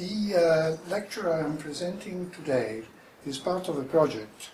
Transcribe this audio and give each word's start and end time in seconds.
The 0.00 0.34
uh, 0.34 0.76
lecture 0.88 1.30
I 1.30 1.40
am 1.40 1.58
presenting 1.58 2.30
today 2.30 2.84
is 3.26 3.36
part 3.36 3.68
of 3.68 3.76
a 3.76 3.82
project 3.82 4.48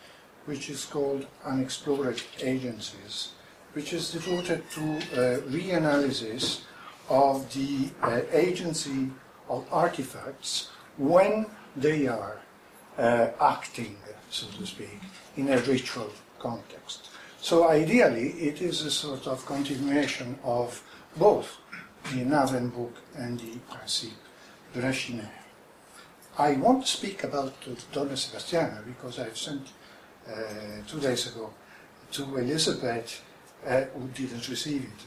which 0.45 0.69
is 0.69 0.85
called 0.85 1.25
Unexplored 1.45 2.21
Agencies, 2.43 3.29
which 3.73 3.93
is 3.93 4.11
devoted 4.11 4.69
to 4.71 4.83
uh, 4.83 5.41
reanalysis 5.43 6.63
of 7.09 7.47
the 7.55 7.91
uh, 8.03 8.23
agency 8.33 9.13
of 9.49 9.65
artifacts 9.71 10.71
when 10.97 11.47
they 11.77 12.09
are 12.09 12.41
uh, 12.99 13.29
acting, 13.41 13.97
so 14.31 14.49
to 14.59 14.67
speak, 14.67 14.99
in 15.37 15.49
a 15.51 15.59
ritual 15.59 16.11
context. 16.41 17.11
So 17.41 17.69
ideally, 17.69 18.31
it 18.31 18.61
is 18.61 18.83
a 18.83 18.91
sort 18.91 19.29
of 19.29 19.47
continuation 19.47 20.41
of 20.43 20.83
both 21.17 21.59
the 22.11 22.25
Naven 22.25 22.75
book 22.75 22.97
and 23.15 23.39
the 23.39 23.59
Principe 23.71 24.26
I 26.39 26.53
won't 26.53 26.87
speak 26.87 27.25
about 27.25 27.55
Donna 27.93 28.17
Sebastiana 28.17 28.83
because 28.87 29.19
I've 29.19 29.39
sent 29.39 29.69
uh, 30.29 30.33
two 30.87 31.01
days 31.01 31.29
ago 31.29 31.51
to 32.13 32.37
Elizabeth, 32.37 33.23
uh, 33.67 33.83
who 33.95 34.09
didn't 34.09 34.49
receive 34.49 34.85
it, 34.85 35.01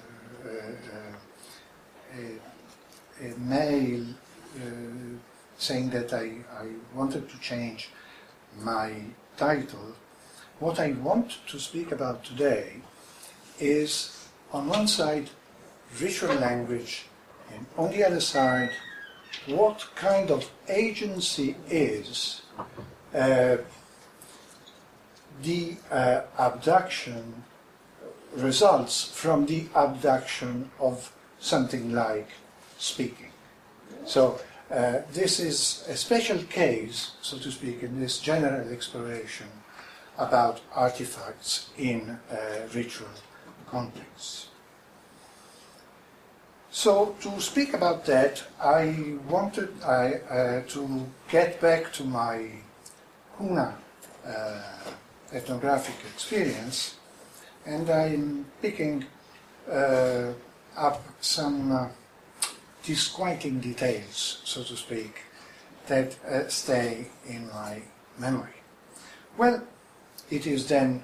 uh, 0.45 2.17
uh 2.17 2.35
a, 3.21 3.27
a, 3.27 3.37
mail 3.37 4.03
uh, 4.55 5.19
saying 5.57 5.91
that 5.91 6.13
I, 6.13 6.31
I 6.57 6.67
wanted 6.95 7.29
to 7.29 7.39
change 7.39 7.89
my 8.61 8.93
title. 9.37 9.93
What 10.59 10.79
I 10.79 10.93
want 10.93 11.37
to 11.47 11.59
speak 11.59 11.91
about 11.91 12.23
today 12.23 12.81
is, 13.59 14.27
on 14.51 14.67
one 14.67 14.87
side, 14.87 15.29
ritual 16.01 16.35
language, 16.35 17.05
and 17.53 17.65
on 17.77 17.91
the 17.91 18.03
other 18.03 18.21
side, 18.21 18.71
what 19.47 19.87
kind 19.95 20.31
of 20.31 20.49
agency 20.67 21.55
is 21.69 22.41
uh, 23.13 23.57
the 25.41 25.75
uh, 25.91 26.21
abduction 26.37 27.43
results 28.35 29.03
from 29.03 29.45
the 29.45 29.65
abduction 29.75 30.69
of 30.79 31.11
something 31.39 31.93
like 31.93 32.29
speaking. 32.77 33.31
So 34.05 34.39
uh, 34.71 34.99
this 35.13 35.39
is 35.39 35.85
a 35.87 35.95
special 35.95 36.37
case, 36.43 37.11
so 37.21 37.37
to 37.37 37.51
speak, 37.51 37.81
in 37.81 37.99
this 37.99 38.19
general 38.19 38.69
exploration 38.71 39.47
about 40.17 40.61
artifacts 40.75 41.69
in 41.77 42.19
uh, 42.31 42.35
ritual 42.73 43.07
contexts. 43.67 44.48
So 46.71 47.15
to 47.21 47.41
speak 47.41 47.73
about 47.73 48.05
that, 48.05 48.43
I 48.61 49.15
wanted 49.27 49.69
I, 49.83 50.13
uh, 50.29 50.61
to 50.69 51.05
get 51.27 51.59
back 51.59 51.91
to 51.93 52.03
my 52.03 52.45
Kuna 53.37 53.75
uh, 54.25 54.61
ethnographic 55.33 55.95
experience, 56.13 56.95
and 57.65 57.89
I'm 57.89 58.45
picking 58.61 59.05
uh, 59.69 60.33
up 60.77 61.03
some 61.21 61.71
uh, 61.71 61.87
disquieting 62.83 63.59
details, 63.59 64.41
so 64.43 64.61
to 64.61 64.77
speak, 64.77 65.23
that 65.87 66.15
uh, 66.23 66.47
stay 66.49 67.07
in 67.27 67.49
my 67.49 67.81
memory. 68.19 68.61
Well, 69.37 69.63
it 70.29 70.45
is 70.45 70.67
then 70.67 71.01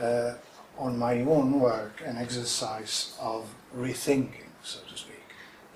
uh, 0.00 0.34
on 0.78 0.96
my 0.96 1.20
own 1.22 1.58
work 1.58 2.00
an 2.06 2.16
exercise 2.16 3.16
of 3.20 3.48
rethinking 3.76 4.49
so 4.62 4.80
to 4.90 4.96
speak, 4.96 5.24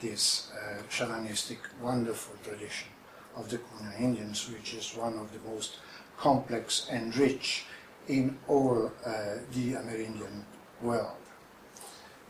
this 0.01 0.51
uh, 0.53 0.83
shamanistic, 0.91 1.59
wonderful 1.81 2.37
tradition 2.45 2.89
of 3.37 3.49
the 3.51 3.59
Kuna 3.59 3.95
Indians, 3.99 4.51
which 4.51 4.75
is 4.75 4.97
one 4.97 5.19
of 5.19 5.33
the 5.33 5.51
most 5.51 5.79
complex 6.17 6.89
and 6.91 7.17
rich 7.17 7.65
in 8.09 8.37
all 8.49 8.93
uh, 9.07 9.11
the 9.53 9.73
Amerindian 9.73 10.45
world. 10.83 11.17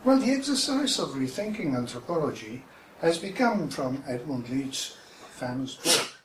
Well, 0.03 0.19
the 0.19 0.31
exercise 0.31 0.99
of 0.99 1.09
rethinking 1.09 1.75
anthropology 1.75 2.63
has 3.01 3.17
become, 3.17 3.69
from 3.69 4.03
Edmund 4.07 4.49
Leach's 4.49 4.95
famous 5.31 5.75
book, 5.75 6.15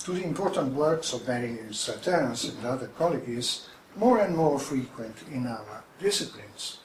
to 0.00 0.12
the 0.12 0.24
important 0.24 0.74
works 0.74 1.12
of 1.12 1.26
Marilyn 1.26 1.70
Strathern's 1.70 2.44
and 2.44 2.66
other 2.66 2.88
colleagues, 2.88 3.68
more 3.96 4.18
and 4.18 4.36
more 4.36 4.58
frequent 4.58 5.16
in 5.32 5.46
our 5.46 5.84
disciplines. 6.00 6.78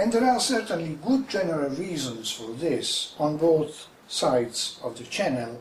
And 0.00 0.10
there 0.10 0.24
are 0.24 0.40
certainly 0.40 0.98
good 1.06 1.28
general 1.28 1.68
reasons 1.68 2.30
for 2.30 2.52
this 2.54 3.14
on 3.18 3.36
both 3.36 3.86
sides 4.08 4.80
of 4.82 4.96
the 4.96 5.04
channel 5.04 5.60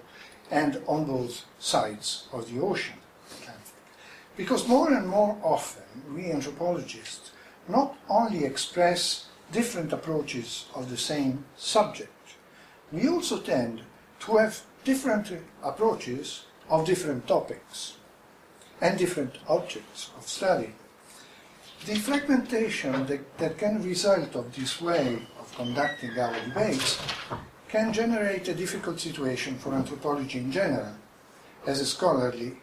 and 0.49 0.81
on 0.87 1.03
both 1.03 1.43
sides 1.59 2.25
of 2.31 2.49
the 2.49 2.61
ocean. 2.61 2.95
Because 4.37 4.65
more 4.65 4.93
and 4.93 5.05
more 5.05 5.37
often 5.43 5.83
we 6.15 6.31
anthropologists 6.31 7.31
not 7.67 7.97
only 8.07 8.45
express 8.45 9.25
different 9.51 9.91
approaches 9.91 10.67
of 10.73 10.89
the 10.89 10.97
same 10.97 11.43
subject, 11.57 12.37
we 12.93 13.09
also 13.09 13.41
tend 13.41 13.81
to 14.21 14.37
have 14.37 14.61
different 14.85 15.33
approaches 15.61 16.45
of 16.69 16.85
different 16.85 17.27
topics 17.27 17.97
and 18.79 18.97
different 18.97 19.35
objects 19.49 20.11
of 20.17 20.25
study. 20.25 20.71
The 21.85 21.95
fragmentation 21.95 23.05
that, 23.07 23.37
that 23.37 23.57
can 23.57 23.81
result 23.81 24.35
of 24.35 24.53
this 24.55 24.81
way 24.81 25.25
of 25.39 25.55
conducting 25.55 26.19
our 26.19 26.33
debates 26.45 26.99
can 27.69 27.93
generate 27.93 28.47
a 28.47 28.53
difficult 28.53 28.99
situation 28.99 29.57
for 29.57 29.73
anthropology 29.73 30.39
in 30.39 30.51
general, 30.51 30.93
as 31.65 31.79
a 31.79 31.85
scholarly 31.85 32.57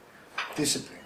discipline. 0.55 1.01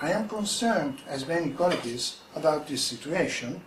I 0.00 0.10
am 0.10 0.28
concerned, 0.28 0.98
as 1.08 1.26
many 1.26 1.52
colleagues, 1.52 2.20
about 2.36 2.68
this 2.68 2.82
situation. 2.82 3.62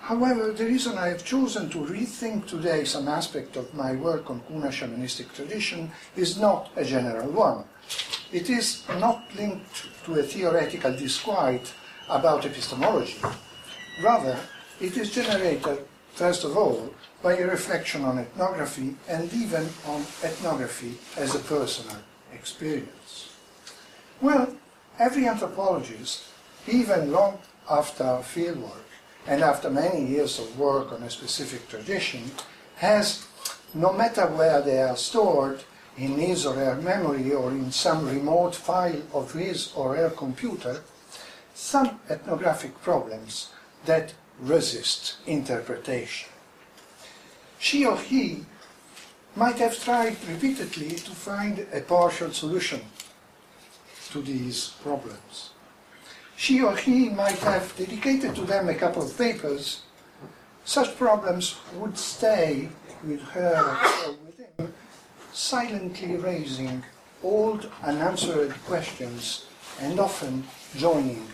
However, 0.00 0.52
the 0.52 0.66
reason 0.66 0.98
I 0.98 1.08
have 1.08 1.24
chosen 1.24 1.70
to 1.70 1.78
rethink 1.78 2.46
today 2.46 2.84
some 2.84 3.08
aspect 3.08 3.56
of 3.56 3.72
my 3.72 3.92
work 3.94 4.28
on 4.28 4.42
Kuna 4.46 4.68
shamanistic 4.68 5.32
tradition 5.32 5.90
is 6.14 6.38
not 6.38 6.70
a 6.76 6.84
general 6.84 7.30
one. 7.30 7.64
It 8.30 8.50
is 8.50 8.84
not 9.00 9.24
linked 9.34 9.86
to 10.04 10.20
a 10.20 10.22
theoretical 10.22 10.92
disquiet 10.92 11.72
about 12.08 12.44
epistemology. 12.44 13.20
Rather, 14.02 14.38
it 14.80 14.96
is 14.96 15.10
generated, 15.10 15.84
first 16.14 16.44
of 16.44 16.56
all, 16.56 16.92
by 17.22 17.36
a 17.36 17.46
reflection 17.46 18.04
on 18.04 18.18
ethnography 18.18 18.96
and 19.08 19.32
even 19.32 19.68
on 19.86 20.00
ethnography 20.22 20.98
as 21.16 21.34
a 21.34 21.38
personal 21.38 21.96
experience. 22.32 23.32
Well, 24.20 24.54
every 24.98 25.26
anthropologist, 25.26 26.24
even 26.66 27.12
long 27.12 27.38
after 27.70 28.04
fieldwork 28.04 28.84
and 29.26 29.42
after 29.42 29.70
many 29.70 30.06
years 30.06 30.38
of 30.38 30.58
work 30.58 30.92
on 30.92 31.02
a 31.02 31.10
specific 31.10 31.68
tradition, 31.68 32.30
has, 32.76 33.26
no 33.72 33.92
matter 33.92 34.26
where 34.26 34.60
they 34.60 34.82
are 34.82 34.96
stored, 34.96 35.64
in 35.96 36.18
his 36.18 36.44
or 36.44 36.54
her 36.54 36.74
memory 36.82 37.32
or 37.32 37.50
in 37.50 37.70
some 37.70 38.06
remote 38.06 38.54
file 38.54 39.00
of 39.12 39.32
his 39.32 39.72
or 39.74 39.94
her 39.96 40.10
computer, 40.10 40.82
some 41.54 42.00
ethnographic 42.10 42.80
problems 42.82 43.50
that 43.86 44.12
resist 44.40 45.16
interpretation. 45.26 46.28
She 47.58 47.86
or 47.86 47.96
he 47.96 48.44
might 49.36 49.56
have 49.58 49.82
tried 49.82 50.16
repeatedly 50.28 50.90
to 50.90 51.10
find 51.12 51.66
a 51.72 51.80
partial 51.80 52.30
solution 52.32 52.82
to 54.10 54.20
these 54.20 54.74
problems. 54.82 55.50
She 56.36 56.62
or 56.62 56.76
he 56.76 57.08
might 57.08 57.38
have 57.38 57.76
dedicated 57.76 58.34
to 58.34 58.42
them 58.42 58.68
a 58.68 58.74
couple 58.74 59.02
of 59.02 59.16
papers. 59.16 59.82
Such 60.64 60.96
problems 60.96 61.56
would 61.74 61.96
stay 61.96 62.68
with 63.04 63.20
her 63.20 63.78
or 64.06 64.14
with 64.26 64.38
him, 64.38 64.74
silently 65.32 66.16
raising 66.16 66.82
old 67.22 67.70
unanswered 67.82 68.54
questions 68.66 69.46
and 69.80 69.98
often 69.98 70.44
joining 70.76 71.26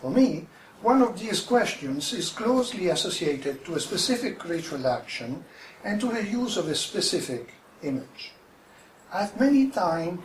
For 0.00 0.10
me, 0.10 0.46
one 0.82 1.02
of 1.02 1.18
these 1.18 1.40
questions 1.40 2.12
is 2.12 2.28
closely 2.30 2.88
associated 2.88 3.64
to 3.64 3.74
a 3.74 3.80
specific 3.80 4.44
ritual 4.44 4.86
action 4.86 5.44
and 5.82 6.00
to 6.00 6.08
the 6.08 6.24
use 6.24 6.56
of 6.56 6.68
a 6.68 6.74
specific 6.74 7.54
image. 7.82 8.32
I've 9.12 9.38
many 9.40 9.70
time, 9.70 10.22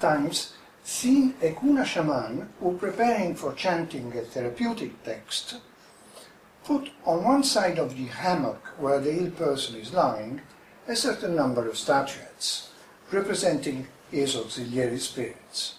times 0.00 0.54
seen 0.84 1.34
a 1.42 1.50
Kuna 1.52 1.84
shaman 1.84 2.48
who, 2.60 2.78
preparing 2.78 3.34
for 3.34 3.54
chanting 3.54 4.16
a 4.16 4.22
therapeutic 4.22 5.02
text, 5.02 5.56
put 6.64 6.90
on 7.04 7.24
one 7.24 7.42
side 7.42 7.78
of 7.78 7.96
the 7.96 8.06
hammock 8.06 8.64
where 8.78 9.00
the 9.00 9.18
ill 9.18 9.30
person 9.32 9.76
is 9.76 9.92
lying 9.92 10.40
a 10.86 10.94
certain 10.94 11.34
number 11.34 11.68
of 11.68 11.76
statuettes 11.76 12.70
representing 13.10 13.86
his 14.10 14.36
auxiliary 14.36 14.98
spirits. 14.98 15.77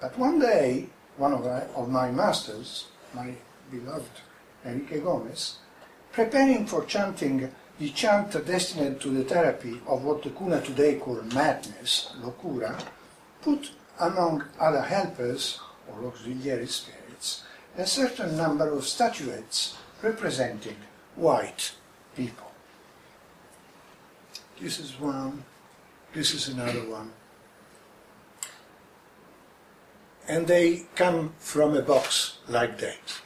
But 0.00 0.16
one 0.18 0.38
day, 0.38 0.88
one 1.16 1.32
of 1.32 1.44
my, 1.44 1.62
of 1.74 1.88
my 1.88 2.10
masters, 2.10 2.86
my 3.14 3.34
beloved 3.70 4.20
Enrique 4.64 5.00
Gomez, 5.00 5.58
preparing 6.12 6.66
for 6.66 6.84
chanting 6.84 7.50
the 7.78 7.90
chant 7.90 8.32
destined 8.46 9.00
to 9.00 9.08
the 9.10 9.24
therapy 9.24 9.80
of 9.86 10.04
what 10.04 10.22
the 10.22 10.30
Kuna 10.30 10.60
today 10.60 10.96
call 10.96 11.20
madness, 11.34 12.12
locura, 12.20 12.80
put 13.42 13.70
among 13.98 14.44
other 14.58 14.82
helpers, 14.82 15.60
or 15.88 16.06
auxiliary 16.06 16.66
spirits, 16.66 17.44
a 17.76 17.86
certain 17.86 18.36
number 18.36 18.70
of 18.70 18.84
statuettes 18.84 19.76
representing 20.02 20.76
white 21.16 21.72
people. 22.16 22.52
This 24.60 24.78
is 24.78 24.98
one, 24.98 25.44
this 26.12 26.34
is 26.34 26.48
another 26.48 26.88
one. 26.88 27.12
And 30.28 30.46
they 30.46 30.86
come 30.94 31.32
from 31.38 31.74
a 31.74 31.82
box 31.82 32.38
like 32.48 32.78
that. 32.78 33.20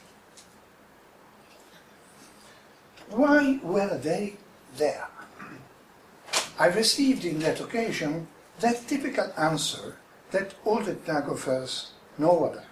Why 3.10 3.58
were 3.62 3.98
they 3.98 4.36
there? 4.78 5.08
I 6.58 6.66
received 6.66 7.24
in 7.24 7.40
that 7.40 7.60
occasion 7.60 8.28
that 8.60 8.86
typical 8.86 9.32
answer 9.36 9.96
that 10.30 10.54
all 10.64 10.80
the 10.80 10.94
ethnographers 10.94 11.88
know 12.18 12.44
about. 12.44 12.64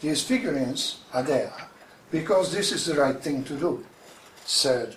These 0.00 0.22
figurines 0.22 0.98
are 1.12 1.22
there 1.22 1.52
because 2.10 2.52
this 2.52 2.72
is 2.72 2.84
the 2.84 2.94
right 2.94 3.20
thing 3.20 3.42
to 3.44 3.56
do, 3.56 3.84
said 4.44 4.96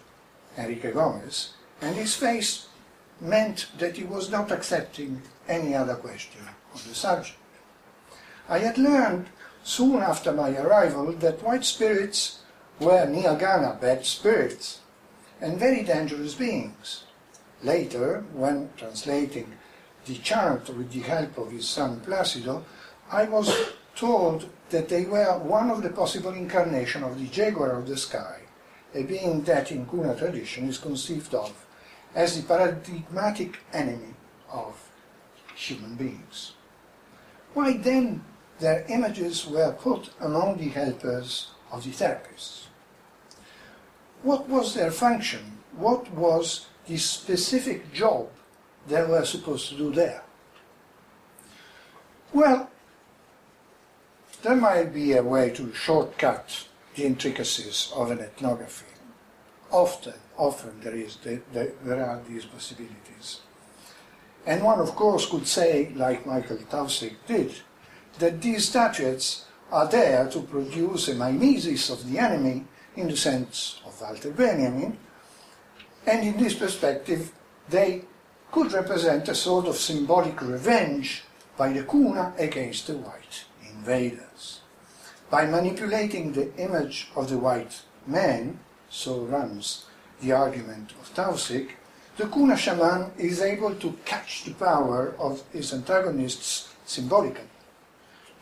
Enrique 0.57 0.91
Gomez, 0.91 1.53
and 1.81 1.95
his 1.95 2.15
face 2.15 2.67
meant 3.21 3.67
that 3.77 3.97
he 3.97 4.03
was 4.03 4.29
not 4.29 4.51
accepting 4.51 5.21
any 5.47 5.73
other 5.75 5.95
question 5.95 6.41
on 6.73 6.81
the 6.87 6.95
subject. 6.95 7.37
I 8.53 8.59
had 8.59 8.77
learned 8.77 9.29
soon 9.63 10.03
after 10.03 10.31
my 10.31 10.55
arrival 10.55 11.11
that 11.13 11.41
white 11.41 11.65
spirits 11.65 12.41
were 12.79 13.07
Nyagana 13.07 13.81
bad 13.81 14.05
spirits 14.05 14.81
and 15.41 15.57
very 15.57 15.81
dangerous 15.81 16.35
beings. 16.35 17.05
Later, 17.63 18.23
when 18.31 18.69
translating 18.77 19.53
the 20.05 20.19
chant 20.19 20.69
with 20.69 20.91
the 20.91 20.99
help 20.99 21.35
of 21.39 21.49
his 21.49 21.67
son 21.67 22.01
Placido, 22.01 22.63
I 23.11 23.23
was 23.23 23.49
told 23.95 24.47
that 24.69 24.87
they 24.87 25.05
were 25.05 25.39
one 25.39 25.71
of 25.71 25.81
the 25.81 25.89
possible 25.89 26.33
incarnations 26.35 27.05
of 27.05 27.17
the 27.19 27.29
jaguar 27.29 27.71
of 27.71 27.87
the 27.87 27.97
sky, 27.97 28.41
a 28.93 29.01
being 29.01 29.41
that 29.45 29.71
in 29.71 29.87
Kuna 29.87 30.15
tradition 30.15 30.69
is 30.69 30.77
conceived 30.77 31.33
of 31.33 31.65
as 32.13 32.37
the 32.37 32.47
paradigmatic 32.47 33.57
enemy 33.73 34.13
of 34.51 34.75
human 35.55 35.95
beings. 35.95 36.53
Why 37.55 37.77
then 37.77 38.23
their 38.59 38.85
images 38.89 39.47
were 39.47 39.73
put 39.73 40.09
among 40.19 40.57
the 40.57 40.69
helpers 40.69 41.51
of 41.71 41.83
the 41.83 41.91
therapists? 41.91 42.67
What 44.21 44.47
was 44.47 44.73
their 44.73 44.91
function? 44.91 45.59
What 45.75 46.11
was 46.11 46.67
the 46.87 46.97
specific 46.97 47.93
job 47.93 48.29
they 48.87 49.03
were 49.03 49.25
supposed 49.25 49.69
to 49.69 49.75
do 49.75 49.91
there? 49.91 50.23
Well, 52.33 52.69
there 54.41 54.55
might 54.55 54.93
be 54.93 55.13
a 55.13 55.23
way 55.23 55.49
to 55.51 55.73
shortcut 55.73 56.67
the 56.95 57.05
intricacies 57.05 57.91
of 57.95 58.11
an 58.11 58.19
ethnography. 58.19 58.85
Often, 59.71 60.15
often 60.37 60.79
there, 60.81 60.95
is, 60.95 61.17
there 61.23 62.05
are 62.05 62.21
these 62.27 62.45
possibilities. 62.45 63.41
And 64.45 64.63
one, 64.63 64.79
of 64.79 64.95
course, 64.95 65.25
could 65.25 65.47
say, 65.47 65.91
like 65.95 66.25
Michael 66.25 66.57
Taussig 66.57 67.15
did, 67.27 67.53
that 68.19 68.41
these 68.41 68.69
statuettes 68.69 69.45
are 69.71 69.87
there 69.87 70.29
to 70.29 70.41
produce 70.41 71.07
a 71.07 71.15
mimesis 71.15 71.89
of 71.89 72.09
the 72.09 72.19
enemy 72.19 72.65
in 72.95 73.07
the 73.07 73.17
sense 73.17 73.81
of 73.85 73.99
Walter 73.99 74.31
Benjamin, 74.31 74.97
and 76.05 76.27
in 76.27 76.37
this 76.37 76.53
perspective, 76.53 77.31
they 77.69 78.03
could 78.51 78.71
represent 78.71 79.27
a 79.29 79.35
sort 79.35 79.65
of 79.65 79.75
symbolic 79.77 80.39
revenge 80.41 81.23
by 81.57 81.73
the 81.73 81.83
Kuna 81.83 82.33
against 82.37 82.87
the 82.87 82.97
white 82.97 83.45
invaders. 83.67 84.61
By 85.29 85.45
manipulating 85.47 86.33
the 86.33 86.55
image 86.57 87.09
of 87.15 87.29
the 87.29 87.37
white 87.39 87.81
man, 88.05 88.59
so 88.89 89.21
runs 89.21 89.85
the 90.21 90.33
argument 90.33 90.91
of 91.01 91.13
Taussig, 91.15 91.71
the 92.17 92.27
Kuna 92.27 92.55
shaman 92.55 93.11
is 93.17 93.41
able 93.41 93.73
to 93.75 93.97
catch 94.05 94.43
the 94.43 94.53
power 94.53 95.15
of 95.17 95.43
his 95.51 95.73
antagonists 95.73 96.69
symbolically. 96.85 97.49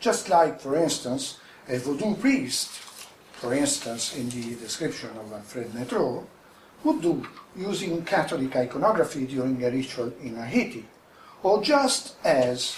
Just 0.02 0.28
like, 0.28 0.60
for 0.60 0.76
instance, 0.76 1.38
a 1.66 1.78
voodoo 1.78 2.14
priest 2.16 2.68
for 3.42 3.54
instance, 3.54 4.14
in 4.14 4.28
the 4.28 4.54
description 4.54 5.10
of 5.18 5.32
Alfred 5.32 5.72
Métraux, 5.72 6.24
would 6.84 7.02
do 7.02 7.26
using 7.56 8.04
Catholic 8.04 8.54
iconography 8.54 9.26
during 9.26 9.64
a 9.64 9.68
ritual 9.68 10.12
in 10.22 10.36
Haiti, 10.36 10.86
or 11.42 11.60
just 11.60 12.14
as 12.22 12.76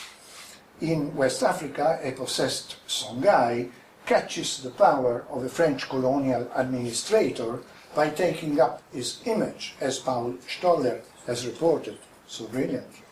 in 0.81 1.15
West 1.15 1.43
Africa 1.43 2.00
a 2.03 2.12
possessed 2.12 2.76
Songhai 2.88 3.69
catches 4.06 4.62
the 4.62 4.70
power 4.70 5.27
of 5.29 5.44
a 5.44 5.50
French 5.50 5.87
colonial 5.87 6.50
administrator 6.55 7.61
by 7.94 8.09
taking 8.09 8.59
up 8.59 8.82
his 8.91 9.20
image, 9.27 9.75
as 9.82 9.99
Paul 9.99 10.37
Stoller 10.49 11.03
has 11.27 11.44
reported 11.47 11.99
so 12.27 12.47
brilliantly. 12.47 13.04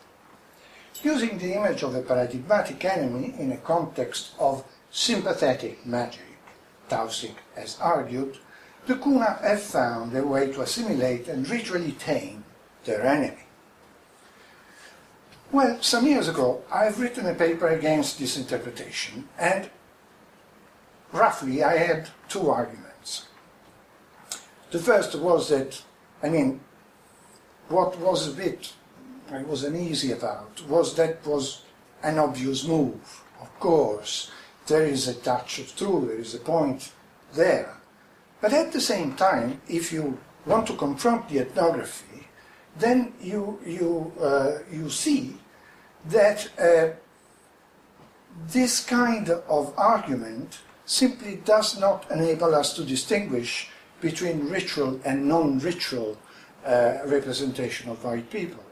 Using 1.03 1.37
the 1.37 1.53
image 1.53 1.83
of 1.83 1.95
a 1.95 2.01
paradigmatic 2.01 2.85
enemy 2.85 3.35
in 3.37 3.51
a 3.51 3.57
context 3.57 4.31
of 4.39 4.63
sympathetic 4.89 5.85
magic, 5.85 6.37
Taussig 6.89 7.35
has 7.55 7.77
argued, 7.81 8.37
the 8.87 8.95
Kuna 8.95 9.37
have 9.41 9.61
found 9.61 10.15
a 10.15 10.25
way 10.25 10.51
to 10.53 10.61
assimilate 10.61 11.27
and 11.27 11.49
ritually 11.49 11.91
tame 11.91 12.45
their 12.85 13.05
enemy. 13.05 13.43
Well, 15.51 15.77
some 15.81 16.07
years 16.07 16.29
ago, 16.29 16.63
I've 16.71 16.99
written 16.99 17.27
a 17.27 17.35
paper 17.35 17.67
against 17.67 18.17
this 18.17 18.37
interpretation, 18.37 19.27
and 19.37 19.69
roughly 21.11 21.63
I 21.63 21.77
had 21.77 22.09
two 22.29 22.49
arguments. 22.49 23.27
The 24.71 24.79
first 24.79 25.15
was 25.15 25.49
that, 25.49 25.83
I 26.23 26.29
mean, 26.29 26.61
what 27.67 27.99
was 27.99 28.27
a 28.27 28.31
bit 28.31 28.73
I 29.31 29.43
was 29.43 29.63
an 29.63 29.75
easy 29.75 30.11
about 30.11 30.61
was 30.67 30.95
that 30.95 31.25
was 31.25 31.63
an 32.03 32.19
obvious 32.19 32.67
move. 32.67 33.21
Of 33.41 33.59
course, 33.59 34.31
there 34.67 34.85
is 34.85 35.07
a 35.07 35.13
touch 35.13 35.59
of 35.59 35.75
truth, 35.75 36.07
there 36.07 36.19
is 36.19 36.35
a 36.35 36.39
point 36.39 36.91
there. 37.33 37.77
But 38.41 38.53
at 38.53 38.71
the 38.71 38.81
same 38.81 39.15
time, 39.15 39.61
if 39.67 39.93
you 39.93 40.17
want 40.45 40.67
to 40.67 40.75
confront 40.75 41.29
the 41.29 41.39
ethnography, 41.39 42.27
then 42.77 43.13
you, 43.21 43.59
you, 43.65 44.11
uh, 44.19 44.59
you 44.71 44.89
see 44.89 45.37
that 46.05 46.49
uh, 46.59 46.95
this 48.47 48.83
kind 48.83 49.29
of 49.29 49.73
argument 49.77 50.59
simply 50.85 51.37
does 51.45 51.79
not 51.79 52.09
enable 52.11 52.53
us 52.55 52.73
to 52.73 52.83
distinguish 52.83 53.69
between 54.01 54.49
ritual 54.49 54.99
and 55.05 55.25
non-ritual 55.27 56.17
uh, 56.65 56.97
representation 57.05 57.89
of 57.89 58.03
white 58.03 58.29
people. 58.29 58.63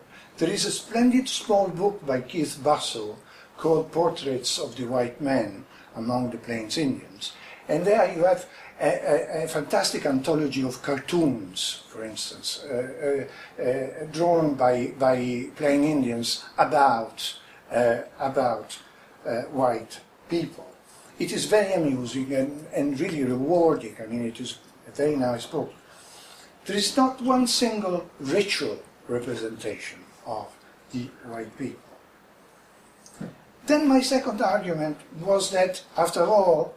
There 0.42 0.50
is 0.50 0.66
a 0.66 0.72
splendid 0.72 1.30
small 1.30 1.68
book 1.68 2.04
by 2.04 2.22
Keith 2.22 2.58
Basso 2.64 3.16
called 3.58 3.92
Portraits 3.92 4.58
of 4.58 4.76
the 4.76 4.86
White 4.86 5.22
Man, 5.22 5.66
among 5.96 6.32
the 6.32 6.40
Plains 6.40 6.80
Indians. 6.80 7.34
And 7.68 7.86
there 7.86 8.12
you 8.12 8.24
have 8.24 8.48
a, 8.82 8.88
a, 8.88 9.44
a 9.44 9.48
fantastic 9.48 10.08
anthology 10.08 10.64
of 10.64 10.82
cartoons, 10.82 11.84
for 11.90 12.04
instance, 12.04 12.66
uh, 12.66 13.28
uh, 13.62 13.64
uh, 13.64 14.06
drawn 14.12 14.56
by, 14.56 14.96
by 14.98 15.46
Plain 15.58 15.84
Indians 15.84 16.44
about, 16.58 17.38
uh, 17.72 18.00
about 18.18 18.80
uh, 19.28 19.42
white 19.54 20.00
people. 20.28 20.66
It 21.20 21.34
is 21.34 21.46
very 21.46 21.74
amusing 21.74 22.34
and, 22.34 22.66
and 22.74 23.00
really 23.00 23.24
rewarding. 23.26 23.96
I 24.02 24.08
mean, 24.08 24.26
it 24.26 24.40
is 24.40 24.58
a 24.88 24.92
very 24.92 25.18
nice 25.18 25.46
book. 25.46 25.72
There 26.66 26.78
is 26.78 26.98
not 26.98 27.22
one 27.22 27.46
single 27.46 28.10
ritual 28.20 28.80
representation 29.08 30.01
of 30.32 30.48
the 30.92 31.10
white 31.30 31.58
people. 31.58 31.82
Then 33.68 33.88
my 33.88 34.02
second 34.02 34.42
argument 34.42 34.98
was 35.20 35.52
that, 35.52 35.84
after 35.98 36.24
all, 36.24 36.74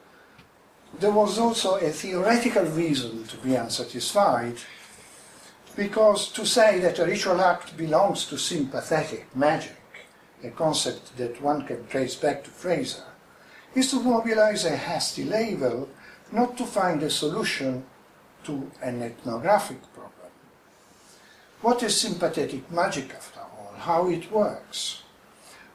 there 1.00 1.10
was 1.10 1.38
also 1.38 1.76
a 1.76 1.90
theoretical 1.90 2.64
reason 2.64 3.24
to 3.24 3.36
be 3.38 3.54
unsatisfied, 3.54 4.58
because 5.74 6.30
to 6.32 6.46
say 6.46 6.78
that 6.80 6.98
a 6.98 7.06
ritual 7.06 7.40
act 7.40 7.76
belongs 7.76 8.26
to 8.26 8.38
sympathetic 8.38 9.34
magic, 9.34 9.76
a 10.44 10.50
concept 10.50 11.16
that 11.16 11.42
one 11.42 11.66
can 11.66 11.86
trace 11.88 12.14
back 12.14 12.44
to 12.44 12.50
Frazer, 12.50 13.02
is 13.74 13.90
to 13.90 14.00
mobilize 14.00 14.64
a 14.64 14.76
hasty 14.76 15.24
label, 15.24 15.88
not 16.30 16.56
to 16.56 16.64
find 16.64 17.02
a 17.02 17.10
solution 17.10 17.84
to 18.44 18.70
an 18.82 19.02
ethnographic 19.02 19.82
problem. 19.94 20.30
What 21.60 21.82
is 21.82 22.00
sympathetic 22.00 22.70
magic, 22.70 23.10
after? 23.14 23.43
How 23.84 24.08
it 24.08 24.32
works? 24.32 25.04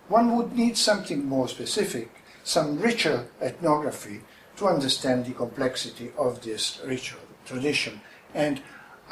one 0.09 0.35
would 0.35 0.53
need 0.53 0.75
something 0.75 1.25
more 1.25 1.47
specific, 1.47 2.09
some 2.43 2.79
richer 2.79 3.27
ethnography 3.41 4.21
to 4.57 4.67
understand 4.67 5.25
the 5.25 5.33
complexity 5.33 6.11
of 6.17 6.41
this 6.41 6.81
ritual 6.85 7.21
tradition. 7.45 8.01
And 8.33 8.61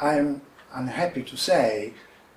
I'm 0.00 0.42
unhappy 0.74 1.22
to 1.22 1.36
say 1.36 1.94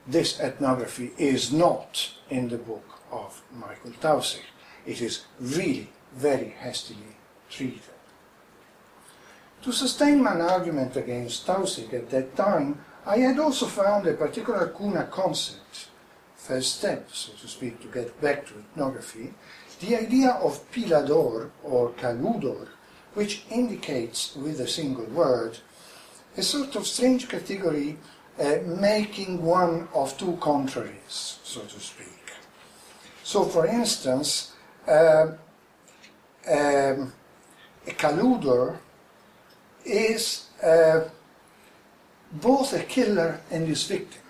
this 0.08 0.39
ethnography 0.39 1.12
is 1.18 1.51
not 1.51 2.12
in 2.30 2.50
the 2.50 2.58
book 2.58 3.01
of 3.12 3.41
Michael 3.51 3.91
Taussig. 4.00 4.46
It 4.86 5.01
is 5.01 5.25
really 5.39 5.89
very 6.13 6.50
hastily 6.50 7.18
treated. 7.50 7.82
To 9.63 9.72
sustain 9.72 10.24
my 10.24 10.39
argument 10.39 10.96
against 10.96 11.46
Taussig 11.46 11.94
at 11.94 12.10
that 12.10 12.36
time, 12.36 12.80
I 13.06 13.18
had 13.18 13.39
also 13.39 13.65
found 13.65 14.08
a 14.08 14.13
particular 14.13 14.68
Kuna 14.70 15.06
concept, 15.06 15.88
first 16.48 16.78
step, 16.78 17.08
so 17.12 17.32
to 17.34 17.48
speak, 17.48 17.80
to 17.82 17.88
get 17.88 18.20
back 18.20 18.46
to 18.48 18.54
ethnography, 18.56 19.34
the 19.80 19.96
idea 19.96 20.32
of 20.32 20.60
pilador 20.72 21.52
or 21.64 21.92
kaludor, 21.92 22.68
which 23.14 23.44
indicates 23.52 24.36
with 24.36 24.60
a 24.60 24.68
single 24.68 25.06
word 25.06 25.60
a 26.38 26.42
sort 26.42 26.76
of 26.76 26.88
strange 26.88 27.28
category 27.28 27.98
uh, 28.40 28.58
making 28.66 29.44
one 29.44 29.88
of 29.94 30.18
two 30.18 30.38
contraries, 30.38 31.40
so 31.44 31.62
to 31.62 31.80
speak. 31.80 32.08
So, 33.24 33.44
for 33.44 33.68
instance, 33.68 34.54
uh, 34.88 35.28
um, 36.48 37.14
a 37.86 37.92
kaludor 37.92 38.78
is 39.86 40.48
uh, 40.64 41.02
both 42.32 42.74
a 42.74 42.84
killer 42.84 43.42
and 43.52 43.68
his 43.68 43.84
victim. 43.84 44.22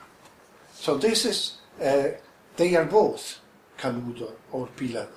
So 0.73 0.97
this 0.97 1.25
is, 1.25 1.60
they 1.81 2.75
are 2.75 2.85
both 2.85 3.39
kaludor 3.77 4.33
or 4.51 4.67
pilador. 4.77 5.09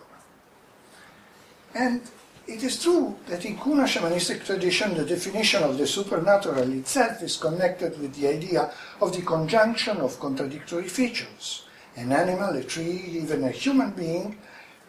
And 1.75 2.00
it 2.47 2.62
is 2.62 2.83
true 2.83 3.16
that 3.26 3.44
in 3.44 3.56
Kuna 3.59 3.85
shamanistic 3.85 4.44
tradition, 4.44 4.94
the 4.94 5.04
definition 5.04 5.62
of 5.62 5.78
the 5.78 5.87
supernatural 5.87 6.73
itself 6.73 7.23
is 7.23 7.37
connected 7.37 7.99
with 8.00 8.14
the 8.14 8.28
idea 8.28 8.73
of 9.00 9.14
the 9.14 9.23
conjunction 9.23 9.99
of 9.99 10.21
contradictory 10.21 10.88
features. 10.88 11.64
An 11.97 12.12
animal, 12.12 12.56
a 12.56 12.62
tree, 12.62 13.04
even 13.09 13.44
a 13.44 13.50
human 13.50 13.90
being 13.90 14.38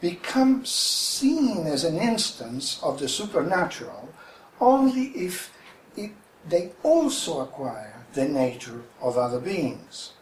become 0.02 0.66
seen 0.66 1.66
as 1.68 1.84
an 1.84 1.98
instance 1.98 2.80
of 2.84 3.00
the 3.00 3.08
supernatural 3.08 4.10
only 4.60 5.08
if 5.16 5.52
it, 5.96 6.12
they 6.48 6.72
also 6.84 7.42
acquire 7.42 8.06
the 8.14 8.26
nature 8.26 8.82
of 9.02 9.18
other 9.18 9.40
beings. 9.40 10.14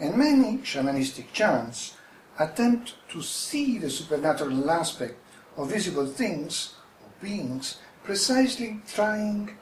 And 0.00 0.16
many 0.16 0.58
shamanistic 0.58 1.32
chants 1.32 1.94
attempt 2.38 2.94
to 3.10 3.22
see 3.22 3.78
the 3.78 3.90
supernatural 3.90 4.70
aspect 4.70 5.16
of 5.56 5.70
visible 5.70 6.06
things 6.06 6.74
or 7.02 7.10
beings 7.20 7.78
precisely 8.04 8.80
trying 8.86 9.56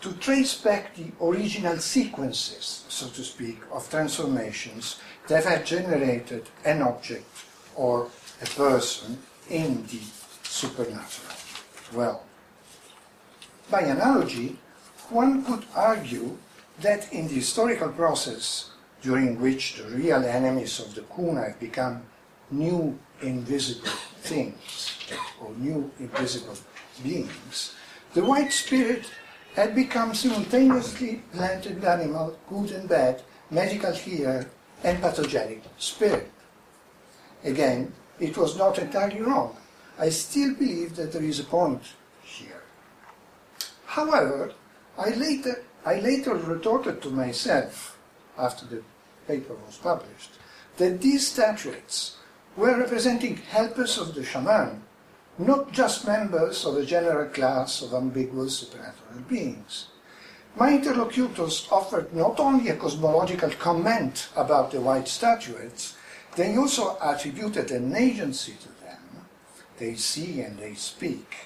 to 0.00 0.12
trace 0.14 0.54
back 0.54 0.94
the 0.94 1.10
original 1.20 1.78
sequences, 1.78 2.84
so 2.88 3.08
to 3.08 3.24
speak, 3.24 3.58
of 3.72 3.88
transformations 3.90 5.00
that 5.26 5.44
have 5.44 5.64
generated 5.64 6.48
an 6.64 6.82
object 6.82 7.26
or 7.74 8.08
a 8.42 8.46
person 8.46 9.18
in 9.50 9.84
the 9.86 10.00
supernatural. 10.44 11.34
Well, 11.92 12.22
by 13.70 13.80
analogy, 13.80 14.58
one 15.10 15.44
could 15.44 15.64
argue 15.74 16.36
that 16.80 17.12
in 17.12 17.28
the 17.28 17.34
historical 17.34 17.88
process 17.90 18.70
during 19.02 19.40
which 19.40 19.76
the 19.76 19.84
real 19.84 20.24
enemies 20.24 20.80
of 20.80 20.94
the 20.94 21.02
Kuna 21.02 21.42
have 21.42 21.60
become 21.60 22.02
new 22.50 22.98
invisible 23.22 23.88
things 24.22 24.96
or 25.40 25.52
new 25.54 25.90
invisible 25.98 26.56
beings, 27.02 27.74
the 28.14 28.24
white 28.24 28.52
spirit 28.52 29.10
had 29.54 29.74
become 29.74 30.14
simultaneously 30.14 31.22
planted 31.32 31.84
animal, 31.84 32.38
good 32.48 32.70
and 32.70 32.88
bad, 32.88 33.22
medical 33.50 33.92
healer, 33.92 34.46
and 34.84 35.00
pathogenic 35.00 35.62
spirit. 35.78 36.30
Again, 37.44 37.92
it 38.20 38.36
was 38.36 38.56
not 38.56 38.78
entirely 38.78 39.20
wrong. 39.20 39.56
I 39.98 40.10
still 40.10 40.54
believe 40.54 40.94
that 40.96 41.12
there 41.12 41.22
is 41.22 41.40
a 41.40 41.44
point 41.44 41.82
here. 42.22 42.62
However, 43.86 44.52
I 44.96 45.10
later, 45.10 45.64
I 45.84 46.00
later 46.00 46.34
retorted 46.34 47.02
to 47.02 47.10
myself, 47.10 47.97
after 48.38 48.66
the 48.66 48.82
paper 49.26 49.54
was 49.66 49.76
published, 49.76 50.30
that 50.76 51.00
these 51.00 51.26
statuettes 51.26 52.16
were 52.56 52.78
representing 52.78 53.36
helpers 53.36 53.98
of 53.98 54.14
the 54.14 54.24
shaman, 54.24 54.82
not 55.38 55.72
just 55.72 56.06
members 56.06 56.64
of 56.64 56.76
a 56.76 56.84
general 56.84 57.28
class 57.28 57.82
of 57.82 57.94
ambiguous 57.94 58.58
supernatural 58.58 59.20
beings. 59.28 59.88
My 60.56 60.72
interlocutors 60.72 61.68
offered 61.70 62.12
not 62.12 62.40
only 62.40 62.68
a 62.70 62.76
cosmological 62.76 63.50
comment 63.50 64.28
about 64.34 64.72
the 64.72 64.80
white 64.80 65.06
statuettes, 65.06 65.96
they 66.34 66.56
also 66.56 66.96
attributed 67.00 67.70
an 67.70 67.94
agency 67.94 68.54
to 68.60 68.68
them. 68.84 69.26
They 69.78 69.94
see 69.94 70.40
and 70.40 70.58
they 70.58 70.74
speak. 70.74 71.36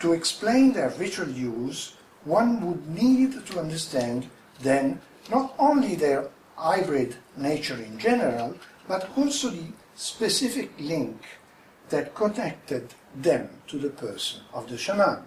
To 0.00 0.12
explain 0.12 0.72
their 0.72 0.90
ritual 0.90 1.28
use, 1.28 1.94
one 2.24 2.66
would 2.66 2.88
need 2.88 3.44
to 3.46 3.60
understand 3.60 4.28
then 4.60 5.00
not 5.30 5.54
only 5.58 5.94
their 5.94 6.28
hybrid 6.56 7.16
nature 7.36 7.76
in 7.76 7.98
general, 7.98 8.54
but 8.88 9.10
also 9.16 9.50
the 9.50 9.66
specific 9.94 10.70
link 10.78 11.20
that 11.88 12.14
connected 12.14 12.94
them 13.14 13.48
to 13.68 13.78
the 13.78 13.90
person 13.90 14.40
of 14.52 14.68
the 14.68 14.78
shaman. 14.78 15.22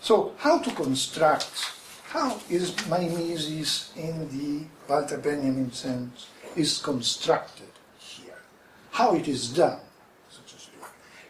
So, 0.00 0.34
how 0.38 0.58
to 0.58 0.70
construct, 0.72 1.72
how 2.08 2.38
is 2.50 2.74
mimesis 2.88 3.92
in 3.96 4.28
the 4.28 4.66
Walter 4.88 5.18
Benjamin 5.18 5.72
sense 5.72 6.26
is 6.54 6.78
constructed? 6.78 7.70
Here, 7.98 8.38
how 8.90 9.14
it 9.14 9.26
is 9.26 9.52
done. 9.52 9.80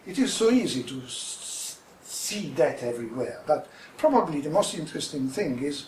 It 0.07 0.19
is 0.19 0.33
so 0.33 0.51
easy 0.51 0.85
to 0.85 1.03
see 1.09 2.51
that 2.51 2.83
everywhere, 2.83 3.43
but 3.47 3.69
probably 3.99 4.41
the 4.41 4.51
most 4.51 4.75
interesting 4.75 5.29
thing 5.29 5.63
is 5.63 5.87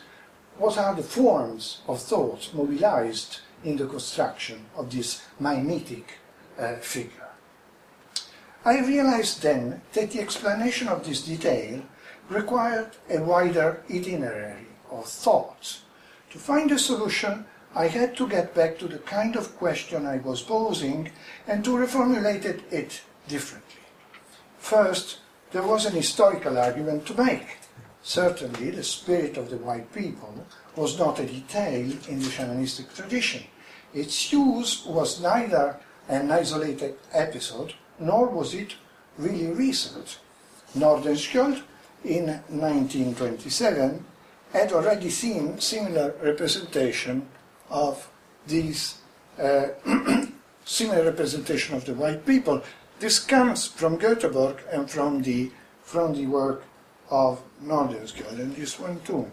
what 0.58 0.76
are 0.76 0.94
the 0.94 1.02
forms 1.02 1.80
of 1.86 2.02
thought 2.02 2.50
mobilized 2.52 3.40
in 3.64 3.76
the 3.76 3.86
construction 3.86 4.66
of 4.76 4.90
this 4.90 5.22
mimetic 5.40 6.18
uh, 6.58 6.74
figure. 6.76 7.28
I 8.64 8.80
realized 8.80 9.42
then 9.42 9.80
that 9.92 10.10
the 10.10 10.20
explanation 10.20 10.88
of 10.88 11.06
this 11.06 11.22
detail 11.22 11.82
required 12.28 12.90
a 13.08 13.22
wider 13.22 13.82
itinerary 13.90 14.66
of 14.90 15.06
thought. 15.06 15.80
To 16.30 16.38
find 16.38 16.70
a 16.72 16.78
solution, 16.78 17.46
I 17.74 17.86
had 17.86 18.16
to 18.16 18.28
get 18.28 18.54
back 18.54 18.78
to 18.78 18.88
the 18.88 18.98
kind 18.98 19.36
of 19.36 19.56
question 19.56 20.06
I 20.06 20.18
was 20.18 20.42
posing 20.42 21.10
and 21.46 21.64
to 21.64 21.70
reformulate 21.70 22.44
it 22.44 23.00
differently. 23.28 23.82
First, 24.58 25.18
there 25.52 25.62
was 25.62 25.86
an 25.86 25.94
historical 25.94 26.58
argument 26.58 27.06
to 27.06 27.14
make. 27.14 27.58
Certainly, 28.02 28.70
the 28.70 28.84
spirit 28.84 29.36
of 29.36 29.50
the 29.50 29.56
white 29.56 29.92
people 29.92 30.46
was 30.76 30.98
not 30.98 31.18
a 31.18 31.26
detail 31.26 31.90
in 32.08 32.20
the 32.20 32.28
shamanistic 32.28 32.94
tradition. 32.94 33.44
Its 33.92 34.32
use 34.32 34.84
was 34.86 35.20
neither 35.20 35.78
an 36.08 36.30
isolated 36.30 36.96
episode, 37.12 37.74
nor 37.98 38.28
was 38.28 38.54
it 38.54 38.74
really 39.18 39.48
recent. 39.48 40.18
Nordenskjöld, 40.76 41.62
in 42.04 42.26
1927, 42.48 44.04
had 44.52 44.72
already 44.72 45.10
seen 45.10 45.58
similar 45.60 46.14
representation 46.22 47.26
of 47.70 48.08
these 48.46 48.98
uh, 49.38 49.68
similar 50.64 51.04
representation 51.04 51.76
of 51.76 51.84
the 51.84 51.94
white 51.94 52.24
people. 52.24 52.62
This 53.00 53.18
comes 53.18 53.66
from 53.66 53.98
Göteborg 53.98 54.58
and 54.72 54.90
from 54.90 55.22
the, 55.22 55.50
from 55.82 56.14
the 56.14 56.26
work 56.26 56.62
of 57.10 57.42
Nordenskjöld, 57.64 58.38
and 58.38 58.54
this 58.54 58.78
one 58.78 59.00
too. 59.00 59.26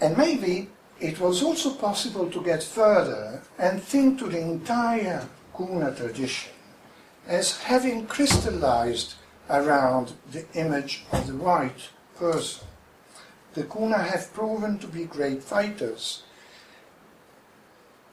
And 0.00 0.16
maybe 0.16 0.68
it 1.00 1.18
was 1.20 1.42
also 1.42 1.70
possible 1.74 2.30
to 2.30 2.42
get 2.42 2.62
further 2.62 3.42
and 3.58 3.82
think 3.82 4.18
to 4.18 4.28
the 4.28 4.40
entire 4.40 5.26
Kuna 5.56 5.94
tradition 5.94 6.52
as 7.26 7.58
having 7.62 8.06
crystallized 8.06 9.14
around 9.48 10.12
the 10.30 10.44
image 10.54 11.04
of 11.12 11.26
the 11.26 11.36
white 11.36 11.88
person 12.16 12.66
the 13.56 13.64
Kuna 13.64 13.96
have 13.96 14.34
proven 14.34 14.78
to 14.78 14.86
be 14.86 15.04
great 15.04 15.42
fighters. 15.42 16.22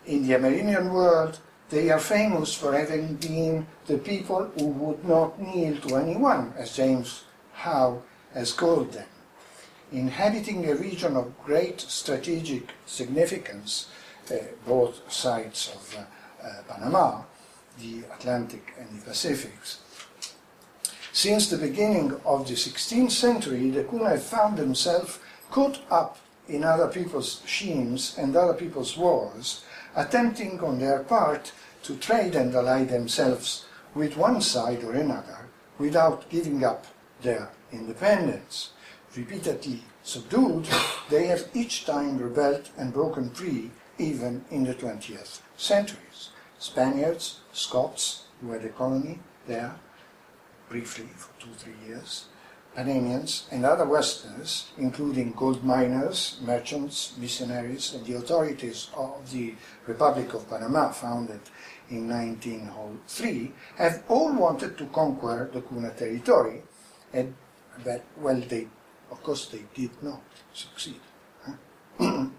In 0.05 0.25
the 0.25 0.35
Amerindian 0.35 0.89
world, 0.89 1.39
they 1.73 1.89
are 1.89 1.99
famous 1.99 2.53
for 2.53 2.73
having 2.73 3.15
been 3.15 3.65
the 3.87 3.97
people 3.97 4.45
who 4.57 4.67
would 4.67 5.03
not 5.03 5.41
kneel 5.41 5.75
to 5.81 5.95
anyone, 5.95 6.53
as 6.55 6.75
James 6.75 7.23
Howe 7.53 8.03
has 8.33 8.53
called 8.53 8.93
them. 8.93 9.07
Inhabiting 9.91 10.69
a 10.69 10.75
region 10.75 11.17
of 11.17 11.33
great 11.43 11.81
strategic 11.81 12.69
significance, 12.85 13.89
uh, 14.31 14.35
both 14.67 15.11
sides 15.11 15.71
of 15.75 15.97
uh, 15.97 16.47
uh, 16.47 16.63
Panama, 16.67 17.23
the 17.79 18.03
Atlantic 18.13 18.73
and 18.79 18.99
the 18.99 19.05
Pacific, 19.05 19.57
since 21.11 21.49
the 21.49 21.57
beginning 21.57 22.19
of 22.25 22.47
the 22.47 22.55
16th 22.55 23.11
century, 23.11 23.69
the 23.69 23.83
Kuna 23.83 24.17
found 24.17 24.57
themselves 24.57 25.19
caught 25.51 25.79
up 25.91 26.17
in 26.47 26.63
other 26.63 26.87
people's 26.87 27.41
schemes 27.45 28.15
and 28.17 28.35
other 28.35 28.55
people's 28.55 28.97
wars, 28.97 29.63
attempting 29.95 30.59
on 30.61 30.79
their 30.79 31.03
part 31.03 31.51
to 31.83 31.95
trade 31.97 32.35
and 32.35 32.53
ally 32.55 32.83
themselves 32.83 33.65
with 33.93 34.17
one 34.17 34.41
side 34.41 34.83
or 34.83 34.93
another 34.93 35.49
without 35.77 36.29
giving 36.29 36.63
up 36.63 36.85
their 37.21 37.49
independence. 37.71 38.71
Repeatedly 39.15 39.83
subdued, 40.01 40.67
they 41.09 41.27
have 41.27 41.49
each 41.53 41.85
time 41.85 42.17
rebelled 42.17 42.69
and 42.77 42.93
broken 42.93 43.29
free, 43.29 43.69
even 43.97 44.43
in 44.49 44.63
the 44.63 44.73
20th 44.73 45.41
centuries. 45.55 46.29
Spaniards, 46.57 47.41
Scots, 47.51 48.25
who 48.41 48.51
had 48.51 48.63
a 48.63 48.69
colony 48.69 49.19
there 49.47 49.75
briefly 50.69 51.07
for 51.15 51.31
two, 51.39 51.51
three 51.53 51.75
years, 51.87 52.25
Panamians 52.75 53.43
and 53.51 53.65
other 53.65 53.85
Westerners, 53.85 54.71
including 54.77 55.31
gold 55.33 55.63
miners, 55.63 56.39
merchants, 56.41 57.13
missionaries, 57.17 57.93
and 57.93 58.03
the 58.05 58.15
authorities 58.15 58.89
of 58.95 59.31
the 59.31 59.53
Republic 59.85 60.33
of 60.33 60.49
Panama, 60.49 60.89
founded 60.89 61.41
in 61.89 62.09
1903, 62.09 63.51
have 63.77 64.03
all 64.07 64.33
wanted 64.33 64.77
to 64.77 64.85
conquer 64.87 65.49
the 65.53 65.61
Kuna 65.61 65.91
territory, 65.91 66.61
and 67.13 67.33
that, 67.83 68.03
well, 68.17 68.39
they, 68.39 68.67
of 69.11 69.21
course, 69.23 69.47
they 69.47 69.63
did 69.73 69.91
not 70.01 70.21
succeed. 70.53 70.99
uh, 71.99 72.29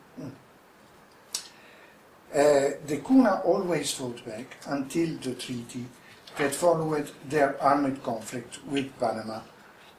the 2.32 3.02
Kuna 3.06 3.42
always 3.44 3.92
fought 3.92 4.24
back 4.24 4.56
until 4.66 5.16
the 5.18 5.34
treaty 5.34 5.86
that 6.38 6.54
followed 6.54 7.10
their 7.28 7.60
armed 7.62 8.02
conflict 8.02 8.58
with 8.66 8.98
Panama 8.98 9.40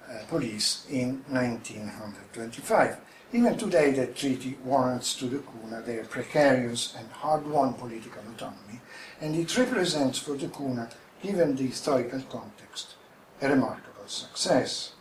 uh, 0.09 0.25
police 0.27 0.85
in 0.89 1.23
1925. 1.29 2.97
Even 3.35 3.57
today, 3.57 3.91
that 3.91 4.15
treaty 4.15 4.57
warrants 4.63 5.13
to 5.13 5.25
the 5.25 5.39
Kuna 5.39 5.81
their 5.81 6.05
precarious 6.05 6.95
and 6.97 7.11
hard-won 7.11 7.73
political 7.73 8.21
autonomy, 8.33 8.79
and 9.19 9.35
it 9.35 9.57
represents 9.57 10.19
for 10.19 10.37
the 10.37 10.47
Kuna, 10.47 10.89
given 11.21 11.53
the 11.53 11.67
historical 11.67 12.21
context, 12.29 12.95
a 13.41 13.49
remarkable 13.49 14.07
success. 14.07 14.93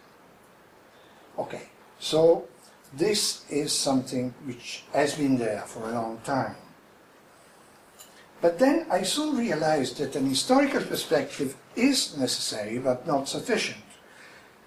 Okay, 1.38 1.68
so 2.00 2.48
this 2.92 3.44
is 3.48 3.72
something 3.72 4.34
which 4.46 4.82
has 4.92 5.14
been 5.14 5.38
there 5.38 5.62
for 5.68 5.88
a 5.88 5.94
long 5.94 6.18
time. 6.24 6.56
But 8.40 8.58
then 8.58 8.86
I 8.90 9.02
soon 9.02 9.36
realized 9.36 9.98
that 9.98 10.16
an 10.16 10.28
historical 10.28 10.82
perspective 10.82 11.54
is 11.76 12.16
necessary 12.16 12.80
but 12.80 13.06
not 13.06 13.28
sufficient. 13.28 13.84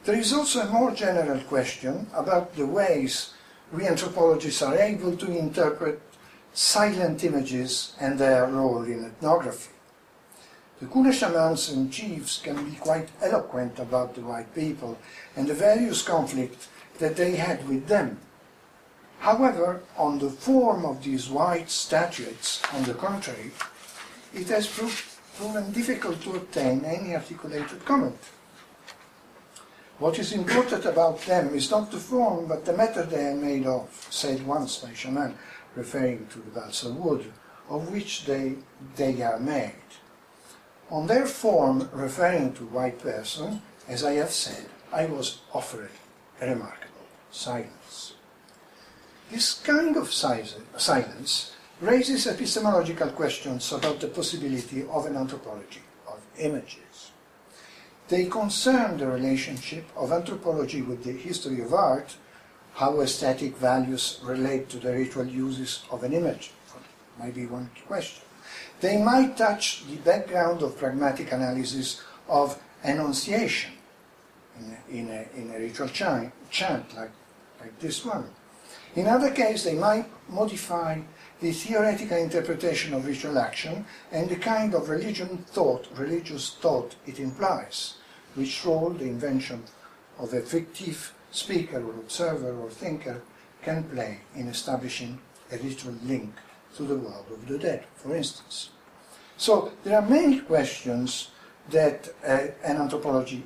There 0.06 0.18
is 0.18 0.32
also 0.32 0.62
a 0.62 0.72
more 0.72 0.92
general 0.92 1.42
question 1.42 2.08
about 2.14 2.56
the 2.56 2.66
ways 2.66 3.34
we 3.72 3.86
anthropologists 3.86 4.62
are 4.62 4.78
able 4.78 5.16
to 5.18 5.38
interpret 5.38 6.02
silent 6.54 7.24
images 7.24 7.94
and 8.00 8.18
their 8.18 8.48
role 8.48 8.84
in 8.84 9.06
ethnography. 9.06 9.72
The 10.80 10.88
Kuna 10.88 11.12
shamans 11.12 11.70
and 11.70 11.92
chiefs 11.92 12.40
can 12.42 12.70
be 12.70 12.76
quite 12.76 13.10
eloquent 13.22 13.80
about 13.80 14.16
the 14.16 14.22
white 14.22 14.54
people 14.54 14.98
and 15.36 15.48
the 15.48 15.54
various 15.54 16.02
conflicts 16.02 16.68
that 17.00 17.16
they 17.16 17.36
had 17.36 17.68
with 17.68 17.88
them. 17.88 18.20
However, 19.20 19.82
on 19.98 20.20
the 20.20 20.30
form 20.30 20.86
of 20.86 21.04
these 21.04 21.30
white 21.30 21.70
statuettes, 21.70 22.62
on 22.74 22.84
the 22.84 22.94
contrary, 22.94 23.52
it 24.34 24.48
has 24.50 24.68
proved, 24.68 25.04
proven 25.36 25.72
difficult 25.72 26.22
to 26.22 26.36
obtain 26.36 26.86
any 26.86 27.16
articulated 27.16 27.84
comment. 27.86 28.18
What 30.00 30.20
is 30.20 30.32
important 30.32 30.86
about 30.86 31.22
them 31.22 31.56
is 31.56 31.72
not 31.72 31.90
the 31.90 31.98
form, 31.98 32.48
but 32.48 32.66
the 32.66 32.78
matter 32.78 33.02
they 33.02 33.26
are 33.30 33.36
made 33.36 33.66
of, 33.66 33.90
said 34.12 34.46
once 34.46 34.78
by 34.78 34.94
Shaman, 34.94 35.36
referring 35.76 36.28
to 36.28 36.40
the 36.40 36.52
balsa 36.52 36.92
wood, 36.92 37.32
of 37.68 37.92
which 37.92 38.26
they, 38.26 38.58
they 38.96 39.22
are 39.24 39.40
made. 39.40 39.74
On 40.92 41.08
their 41.08 41.26
form, 41.26 41.90
referring 41.92 42.54
to 42.54 42.66
white 42.66 43.00
person, 43.00 43.62
as 43.88 44.04
I 44.04 44.14
have 44.14 44.32
said, 44.32 44.70
I 44.94 45.06
was 45.06 45.40
offered 45.52 45.92
a 46.42 46.48
remarkable 46.48 47.08
silence. 47.32 48.14
This 49.32 49.56
kind 49.56 49.98
of 49.98 50.14
silence 50.14 51.56
raises 51.82 52.28
epistemological 52.28 53.10
questions 53.10 53.74
about 53.74 54.00
the 54.00 54.08
possibility 54.08 54.86
of 54.92 55.08
an 55.08 55.18
anthropology 55.18 55.82
of 56.08 56.22
images. 56.38 57.12
They 58.10 58.26
concern 58.28 58.98
the 58.98 59.08
relationship 59.08 59.86
of 59.94 60.14
anthropology 60.14 60.82
with 60.82 61.04
the 61.04 61.12
history 61.12 61.62
of 61.62 61.74
art, 61.74 62.16
how 62.74 63.02
aesthetic 63.02 63.58
values 63.58 64.22
relate 64.24 64.70
to 64.70 64.78
the 64.78 64.94
ritual 64.94 65.26
uses 65.26 65.84
of 65.92 66.04
an 66.04 66.14
image. 66.14 66.52
Might 67.20 67.36
be 67.36 67.48
one 67.48 67.70
question. 67.86 68.24
They 68.80 69.02
might 69.02 69.36
touch 69.36 69.84
the 69.90 69.98
background 69.98 70.62
of 70.62 70.78
pragmatic 70.78 71.34
analysis 71.34 72.02
of 72.30 72.58
enunciation 72.84 73.74
in 74.58 74.72
a, 74.72 74.98
in 74.98 75.10
a, 75.10 75.38
in 75.38 75.52
a 75.54 75.60
ritual 75.60 75.90
chant, 75.90 76.32
chant 76.50 76.96
like, 76.96 77.12
like 77.60 77.78
this 77.80 78.06
one. 78.06 78.30
In 78.96 79.08
other 79.08 79.32
cases, 79.32 79.66
they 79.66 79.76
might 79.76 80.06
modify 80.30 81.02
the 81.42 81.52
theoretical 81.52 82.18
interpretation 82.18 82.94
of 82.94 83.06
ritual 83.06 83.38
action 83.38 83.86
and 84.12 84.30
the 84.30 84.38
kind 84.38 84.74
of 84.74 84.90
religion 84.90 85.44
thought, 85.50 85.88
religious 85.98 86.56
thought 86.62 86.96
it 87.06 87.20
implies 87.20 87.97
which 88.38 88.64
role 88.64 88.92
the 88.92 89.06
invention 89.06 89.64
of 90.20 90.32
a 90.34 90.42
fictive 90.42 91.14
speaker 91.32 91.84
or 91.84 91.94
observer 91.96 92.56
or 92.56 92.70
thinker 92.70 93.22
can 93.64 93.84
play 93.84 94.20
in 94.36 94.48
establishing 94.48 95.20
a 95.52 95.58
ritual 95.58 95.96
link 96.04 96.32
to 96.76 96.84
the 96.84 96.96
world 96.96 97.26
of 97.32 97.48
the 97.48 97.58
dead, 97.58 97.84
for 97.96 98.16
instance. 98.16 98.70
So 99.38 99.72
there 99.84 100.00
are 100.00 100.08
many 100.08 100.40
questions 100.42 101.32
that 101.70 102.10
uh, 102.24 102.48
an 102.64 102.78
anthropology 102.78 103.44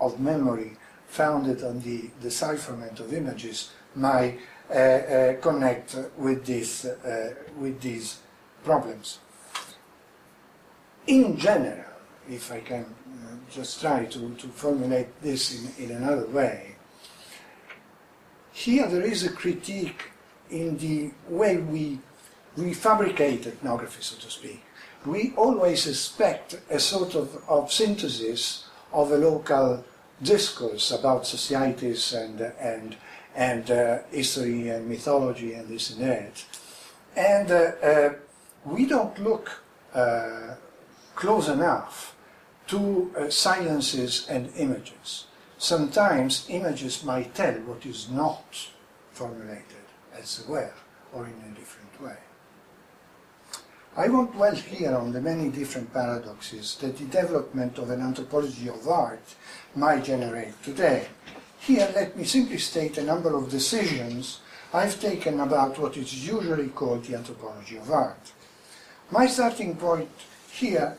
of 0.00 0.20
memory 0.20 0.76
founded 1.06 1.62
on 1.62 1.80
the 1.80 2.10
decipherment 2.20 2.98
of 2.98 3.12
images 3.12 3.70
might 3.94 4.38
uh, 4.68 4.72
uh, 4.72 5.40
connect 5.40 5.96
with, 6.18 6.44
this, 6.44 6.84
uh, 6.84 7.34
with 7.58 7.80
these 7.80 8.18
problems. 8.64 9.18
In 11.06 11.36
general, 11.36 11.84
if 12.28 12.50
I 12.50 12.60
can 12.60 12.84
just 13.50 13.80
try 13.80 14.04
to, 14.06 14.34
to 14.34 14.46
formulate 14.48 15.20
this 15.22 15.78
in, 15.78 15.84
in 15.84 15.96
another 15.96 16.26
way. 16.26 16.76
Here 18.52 18.86
there 18.88 19.02
is 19.02 19.24
a 19.24 19.30
critique 19.30 20.10
in 20.50 20.78
the 20.78 21.10
way 21.28 21.58
we, 21.58 21.98
we 22.56 22.72
fabricate 22.72 23.46
ethnography, 23.46 24.02
so 24.02 24.16
to 24.16 24.30
speak. 24.30 24.62
We 25.04 25.34
always 25.36 25.86
expect 25.86 26.58
a 26.70 26.80
sort 26.80 27.14
of, 27.14 27.36
of 27.48 27.70
synthesis 27.70 28.66
of 28.92 29.12
a 29.12 29.18
local 29.18 29.84
discourse 30.22 30.90
about 30.90 31.26
societies 31.26 32.12
and, 32.12 32.40
and, 32.40 32.96
and 33.34 33.70
uh, 33.70 33.98
history 34.10 34.70
and 34.70 34.88
mythology 34.88 35.52
and 35.52 35.68
this 35.68 35.90
and 35.90 36.02
that. 36.08 36.44
And 37.14 37.50
uh, 37.50 37.86
uh, 37.86 38.14
we 38.64 38.86
don't 38.86 39.18
look 39.22 39.62
uh, 39.94 40.54
close 41.14 41.48
enough 41.48 42.15
to 42.68 43.12
uh, 43.16 43.30
silences 43.30 44.26
and 44.28 44.50
images. 44.56 45.26
Sometimes 45.58 46.46
images 46.48 47.04
might 47.04 47.34
tell 47.34 47.54
what 47.60 47.86
is 47.86 48.10
not 48.10 48.68
formulated 49.12 49.86
elsewhere 50.14 50.74
or 51.12 51.26
in 51.26 51.52
a 51.52 51.58
different 51.58 52.00
way. 52.02 52.16
I 53.96 54.08
won't 54.08 54.34
dwell 54.34 54.54
here 54.54 54.94
on 54.94 55.12
the 55.12 55.22
many 55.22 55.48
different 55.48 55.90
paradoxes 55.92 56.76
that 56.82 56.98
the 56.98 57.06
development 57.06 57.78
of 57.78 57.88
an 57.88 58.02
anthropology 58.02 58.68
of 58.68 58.86
art 58.86 59.34
might 59.74 60.04
generate 60.04 60.62
today. 60.62 61.08
Here, 61.60 61.90
let 61.94 62.14
me 62.14 62.24
simply 62.24 62.58
state 62.58 62.98
a 62.98 63.04
number 63.04 63.34
of 63.34 63.50
decisions 63.50 64.40
I've 64.74 65.00
taken 65.00 65.40
about 65.40 65.78
what 65.78 65.96
is 65.96 66.28
usually 66.28 66.68
called 66.68 67.04
the 67.04 67.14
anthropology 67.14 67.78
of 67.78 67.90
art. 67.90 68.32
My 69.10 69.26
starting 69.26 69.76
point 69.76 70.10
here 70.50 70.98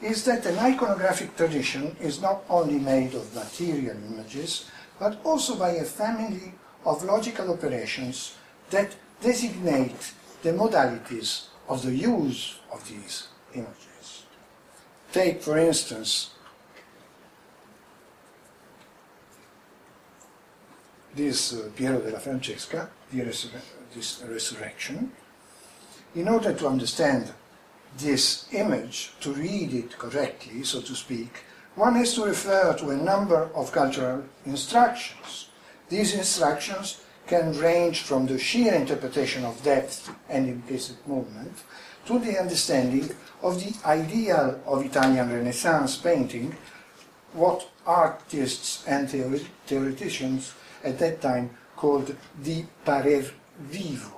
is 0.00 0.24
that 0.24 0.46
an 0.46 0.56
iconographic 0.56 1.36
tradition 1.36 1.96
is 2.00 2.20
not 2.22 2.44
only 2.48 2.78
made 2.78 3.14
of 3.14 3.34
material 3.34 3.96
images, 4.12 4.66
but 4.98 5.18
also 5.24 5.56
by 5.56 5.70
a 5.70 5.84
family 5.84 6.52
of 6.84 7.02
logical 7.04 7.50
operations 7.52 8.34
that 8.70 8.94
designate 9.20 10.12
the 10.42 10.52
modalities 10.52 11.46
of 11.68 11.82
the 11.82 11.94
use 11.94 12.58
of 12.72 12.86
these 12.88 13.28
images. 13.54 14.24
Take, 15.12 15.42
for 15.42 15.58
instance, 15.58 16.30
this 21.14 21.52
uh, 21.52 21.68
Piero 21.74 22.00
della 22.00 22.20
Francesca, 22.20 22.88
this 23.10 24.22
resurrection. 24.28 25.12
In 26.14 26.28
order 26.28 26.52
to 26.54 26.66
understand 26.68 27.32
this 27.96 28.46
image, 28.52 29.12
to 29.20 29.32
read 29.32 29.72
it 29.72 29.98
correctly, 29.98 30.62
so 30.62 30.80
to 30.80 30.94
speak, 30.94 31.44
one 31.74 31.94
has 31.94 32.14
to 32.14 32.24
refer 32.24 32.74
to 32.74 32.90
a 32.90 32.96
number 32.96 33.50
of 33.54 33.72
cultural 33.72 34.24
instructions. 34.44 35.48
These 35.88 36.14
instructions 36.14 37.00
can 37.26 37.56
range 37.58 38.02
from 38.02 38.26
the 38.26 38.38
sheer 38.38 38.74
interpretation 38.74 39.44
of 39.44 39.62
depth 39.62 40.10
and 40.28 40.48
implicit 40.48 41.06
movement 41.06 41.52
to 42.06 42.18
the 42.18 42.38
understanding 42.38 43.10
of 43.42 43.60
the 43.60 43.74
ideal 43.86 44.60
of 44.66 44.84
Italian 44.84 45.30
Renaissance 45.30 45.96
painting, 45.96 46.56
what 47.32 47.68
artists 47.86 48.84
and 48.86 49.08
theoreticians 49.08 50.54
at 50.82 50.98
that 50.98 51.20
time 51.20 51.50
called 51.76 52.16
the 52.42 52.64
parer 52.84 53.24
vivo, 53.58 54.17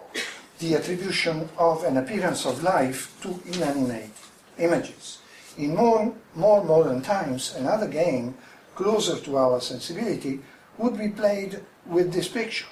the 0.61 0.75
attribution 0.75 1.49
of 1.57 1.85
an 1.85 1.97
appearance 1.97 2.45
of 2.45 2.63
life 2.63 3.17
to 3.23 3.41
inanimate 3.47 4.11
images. 4.59 5.19
In 5.57 5.75
more, 5.75 6.15
more 6.35 6.63
modern 6.63 7.01
times, 7.01 7.55
another 7.57 7.89
game 7.89 8.35
closer 8.75 9.19
to 9.21 9.39
our 9.39 9.61
sensibility 9.61 10.41
would 10.77 10.99
be 10.99 11.09
played 11.09 11.61
with 11.87 12.13
this 12.13 12.29
picture. 12.29 12.67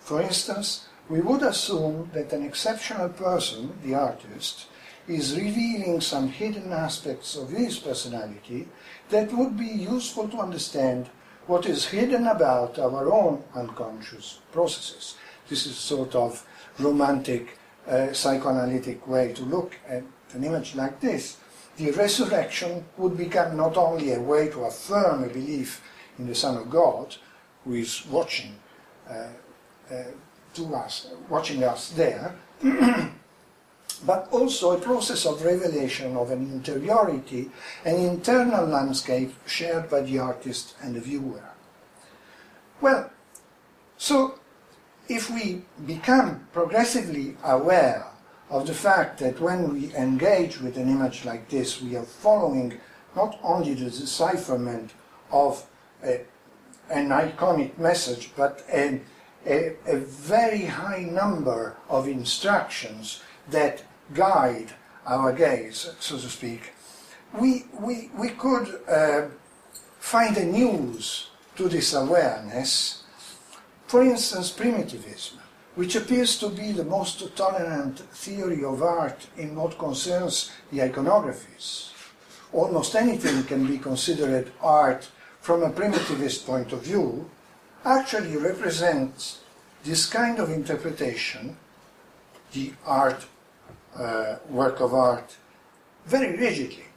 For 0.00 0.22
instance, 0.22 0.86
we 1.08 1.20
would 1.20 1.42
assume 1.42 2.10
that 2.14 2.32
an 2.32 2.44
exceptional 2.44 3.08
person, 3.08 3.78
the 3.84 3.94
artist, 3.94 4.66
is 5.08 5.36
revealing 5.36 6.00
some 6.00 6.28
hidden 6.28 6.72
aspects 6.72 7.36
of 7.36 7.50
his 7.50 7.78
personality 7.78 8.68
that 9.10 9.32
would 9.32 9.56
be 9.58 9.66
useful 9.66 10.28
to 10.28 10.38
understand 10.38 11.10
what 11.46 11.66
is 11.66 11.86
hidden 11.86 12.26
about 12.26 12.78
our 12.78 13.12
own 13.12 13.42
unconscious 13.54 14.38
processes. 14.50 15.16
This 15.48 15.66
is 15.66 15.76
sort 15.76 16.14
of 16.14 16.46
romantic 16.78 17.58
uh, 17.86 18.12
psychoanalytic 18.12 19.06
way 19.06 19.32
to 19.32 19.42
look 19.42 19.76
at 19.88 20.02
an 20.32 20.44
image 20.44 20.74
like 20.74 21.00
this. 21.00 21.36
The 21.76 21.90
resurrection 21.92 22.84
would 22.96 23.16
become 23.16 23.56
not 23.56 23.76
only 23.76 24.12
a 24.12 24.20
way 24.20 24.48
to 24.48 24.64
affirm 24.64 25.24
a 25.24 25.28
belief 25.28 25.82
in 26.18 26.26
the 26.26 26.34
Son 26.34 26.56
of 26.56 26.70
God, 26.70 27.16
who 27.64 27.74
is 27.74 28.06
watching 28.06 28.54
uh, 29.08 29.28
uh, 29.90 30.04
to 30.54 30.74
us, 30.74 31.08
watching 31.28 31.64
us 31.64 31.90
there, 31.90 32.34
but 34.06 34.28
also 34.30 34.72
a 34.72 34.80
process 34.80 35.26
of 35.26 35.44
revelation 35.44 36.16
of 36.16 36.30
an 36.30 36.40
interiority, 36.52 37.50
an 37.84 37.96
internal 37.96 38.66
landscape 38.66 39.34
shared 39.46 39.90
by 39.90 40.00
the 40.00 40.18
artist 40.18 40.74
and 40.82 40.94
the 40.94 41.00
viewer. 41.00 41.42
Well, 42.80 43.10
so 43.96 44.38
if 45.08 45.30
we 45.30 45.62
become 45.86 46.46
progressively 46.52 47.36
aware 47.44 48.06
of 48.50 48.66
the 48.66 48.74
fact 48.74 49.18
that 49.18 49.40
when 49.40 49.72
we 49.72 49.94
engage 49.94 50.60
with 50.60 50.76
an 50.76 50.88
image 50.88 51.24
like 51.24 51.48
this, 51.48 51.80
we 51.80 51.96
are 51.96 52.04
following 52.04 52.78
not 53.16 53.38
only 53.42 53.74
the 53.74 53.90
decipherment 53.90 54.92
of 55.30 55.66
a, 56.04 56.20
an 56.90 57.08
iconic 57.08 57.76
message, 57.78 58.30
but 58.36 58.64
a, 58.72 59.00
a, 59.46 59.76
a 59.86 59.96
very 59.96 60.64
high 60.64 61.02
number 61.02 61.76
of 61.88 62.08
instructions 62.08 63.22
that 63.50 63.82
guide 64.12 64.72
our 65.06 65.32
gaze, 65.32 65.90
so 66.00 66.16
to 66.16 66.28
speak, 66.28 66.72
we, 67.38 67.64
we, 67.78 68.10
we 68.16 68.28
could 68.30 68.80
uh, 68.88 69.22
find 69.98 70.36
a 70.36 70.44
news 70.44 71.30
to 71.56 71.68
this 71.68 71.94
awareness. 71.94 73.03
For 73.94 74.02
instance, 74.02 74.50
primitivism, 74.50 75.38
which 75.76 75.94
appears 75.94 76.36
to 76.40 76.48
be 76.48 76.72
the 76.72 76.82
most 76.82 77.36
tolerant 77.36 78.00
theory 78.00 78.64
of 78.64 78.82
art 78.82 79.28
in 79.36 79.54
what 79.54 79.78
concerns 79.78 80.50
the 80.72 80.78
iconographies. 80.80 81.92
Almost 82.52 82.96
anything 82.96 83.44
can 83.44 83.64
be 83.68 83.78
considered 83.78 84.50
art 84.60 85.08
from 85.40 85.62
a 85.62 85.70
primitivist 85.70 86.44
point 86.44 86.72
of 86.72 86.82
view, 86.82 87.30
actually 87.84 88.36
represents 88.36 89.42
this 89.84 90.06
kind 90.06 90.40
of 90.40 90.50
interpretation, 90.50 91.56
the 92.50 92.72
art 92.84 93.24
uh, 93.94 94.38
work 94.50 94.80
of 94.80 94.92
art 94.92 95.36
very 96.04 96.36
rigidly 96.36 96.88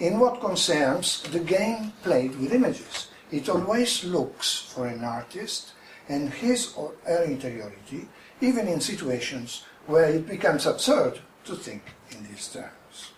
in 0.00 0.18
what 0.18 0.40
concerns 0.40 1.22
the 1.22 1.38
game 1.38 1.92
played 2.02 2.34
with 2.40 2.52
images. 2.52 3.10
It 3.30 3.48
always 3.48 4.02
looks 4.02 4.58
for 4.74 4.88
an 4.88 5.04
artist 5.04 5.74
and 6.08 6.30
his 6.30 6.74
or 6.74 6.92
her 7.04 7.24
interiority, 7.24 8.08
even 8.40 8.68
in 8.68 8.80
situations 8.80 9.64
where 9.86 10.08
it 10.08 10.28
becomes 10.28 10.66
absurd 10.66 11.20
to 11.44 11.54
think 11.56 11.82
in 12.10 12.24
these 12.28 12.48
terms. 12.48 13.12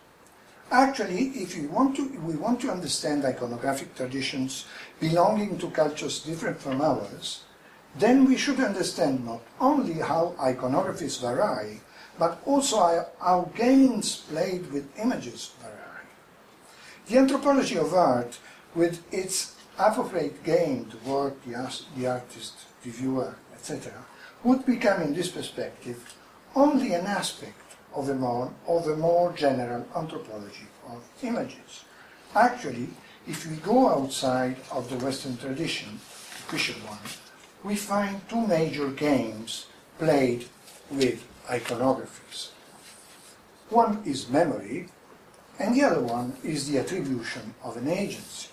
Actually, 0.70 1.28
if 1.28 1.56
we 1.56 1.66
want 1.66 1.94
to, 1.96 2.08
we 2.20 2.36
want 2.36 2.60
to 2.60 2.70
understand 2.70 3.22
iconographic 3.22 3.94
traditions 3.94 4.66
belonging 4.98 5.58
to 5.58 5.70
cultures 5.70 6.20
different 6.20 6.60
from 6.60 6.80
ours, 6.80 7.44
then 7.96 8.24
we 8.24 8.36
should 8.36 8.58
understand 8.60 9.24
not 9.24 9.42
only 9.60 9.94
how 9.94 10.34
iconographies 10.38 11.20
vary, 11.20 11.80
but 12.18 12.40
also 12.44 12.78
how, 12.78 13.06
how 13.20 13.50
games 13.54 14.24
played 14.30 14.70
with 14.72 14.88
images 14.98 15.52
vary. 15.60 15.74
The 17.06 17.18
anthropology 17.18 17.76
of 17.76 17.92
art, 17.92 18.38
with 18.74 19.02
its 19.12 19.53
appropriate 19.78 20.42
game 20.44 20.87
toward 20.87 21.34
the, 21.44 21.82
the 21.96 22.06
artist, 22.06 22.54
the 22.82 22.90
viewer, 22.90 23.34
etc., 23.54 23.92
would 24.42 24.64
become, 24.66 25.02
in 25.02 25.14
this 25.14 25.28
perspective, 25.28 26.14
only 26.54 26.92
an 26.92 27.06
aspect 27.06 27.76
of 27.94 28.08
a 28.08 28.14
more, 28.14 28.52
of 28.68 28.87
a 28.88 28.96
more 28.96 29.32
general 29.32 29.87
anthropology 29.96 30.66
of 30.88 31.02
images. 31.22 31.84
Actually, 32.34 32.88
if 33.26 33.48
we 33.48 33.56
go 33.56 33.88
outside 33.88 34.56
of 34.70 34.90
the 34.90 35.04
Western 35.04 35.37
tradition, 35.37 35.88
the 35.88 36.56
official 36.56 36.80
one, 36.87 36.98
we 37.62 37.74
find 37.74 38.28
two 38.28 38.46
major 38.46 38.90
games 38.90 39.66
played 39.98 40.46
with 40.90 41.24
iconographies. 41.46 42.50
One 43.70 44.02
is 44.04 44.28
memory, 44.28 44.88
and 45.58 45.74
the 45.74 45.84
other 45.84 46.00
one 46.02 46.37
is 46.42 46.68
the 46.68 46.78
attribution 46.78 47.54
of 47.62 47.76
an 47.76 47.88
agency. 47.88 48.48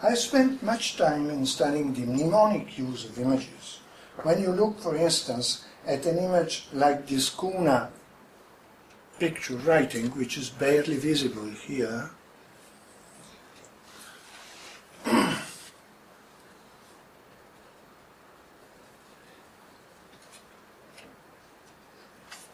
I 0.00 0.14
spent 0.14 0.62
much 0.62 0.96
time 0.96 1.28
in 1.28 1.44
studying 1.44 1.92
the 1.92 2.06
mnemonic 2.06 2.78
use 2.78 3.04
of 3.04 3.18
images. 3.18 3.80
When 4.22 4.40
you 4.40 4.52
look, 4.52 4.78
for 4.80 4.96
instance, 4.96 5.64
at 5.86 6.06
an 6.06 6.18
image 6.18 6.68
like 6.72 7.08
this 7.08 7.28
Kuna 7.30 7.90
picture 9.18 9.56
writing, 9.56 10.10
which 10.10 10.38
is 10.38 10.50
barely 10.50 10.96
visible 10.96 11.50
here, 11.50 12.10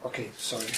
Okay, 0.07 0.31
sorry. 0.39 0.69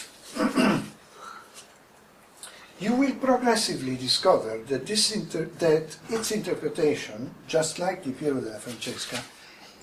You 2.79 2.95
will 2.95 3.15
progressively 3.15 3.97
discover 3.97 4.59
that, 4.69 4.87
this 4.87 5.11
that 5.11 5.97
its 6.11 6.31
interpretation, 6.31 7.35
just 7.49 7.79
like 7.79 8.05
the 8.05 8.13
Piero 8.13 8.41
della 8.41 8.59
Francesca, 8.59 9.23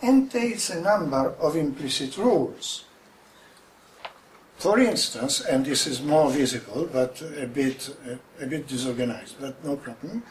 entails 0.02 0.70
a 0.70 0.82
number 0.82 1.34
of 1.40 1.56
implicit 1.56 2.18
rules. 2.18 2.86
For 4.58 4.80
instance, 4.80 5.42
and 5.42 5.66
this 5.66 5.88
is 5.88 6.02
more 6.02 6.30
visible, 6.30 6.88
but 6.92 7.22
a 7.38 7.48
bit, 7.48 7.90
a, 8.08 8.44
a 8.44 8.48
bit 8.48 8.68
disorganized, 8.68 9.36
but 9.40 9.64
no 9.66 9.76
problem. 9.76 10.24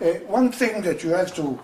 Uh, 0.00 0.06
one 0.26 0.52
thing 0.52 0.82
that 0.82 1.02
you 1.02 1.10
have 1.10 1.34
to, 1.36 1.58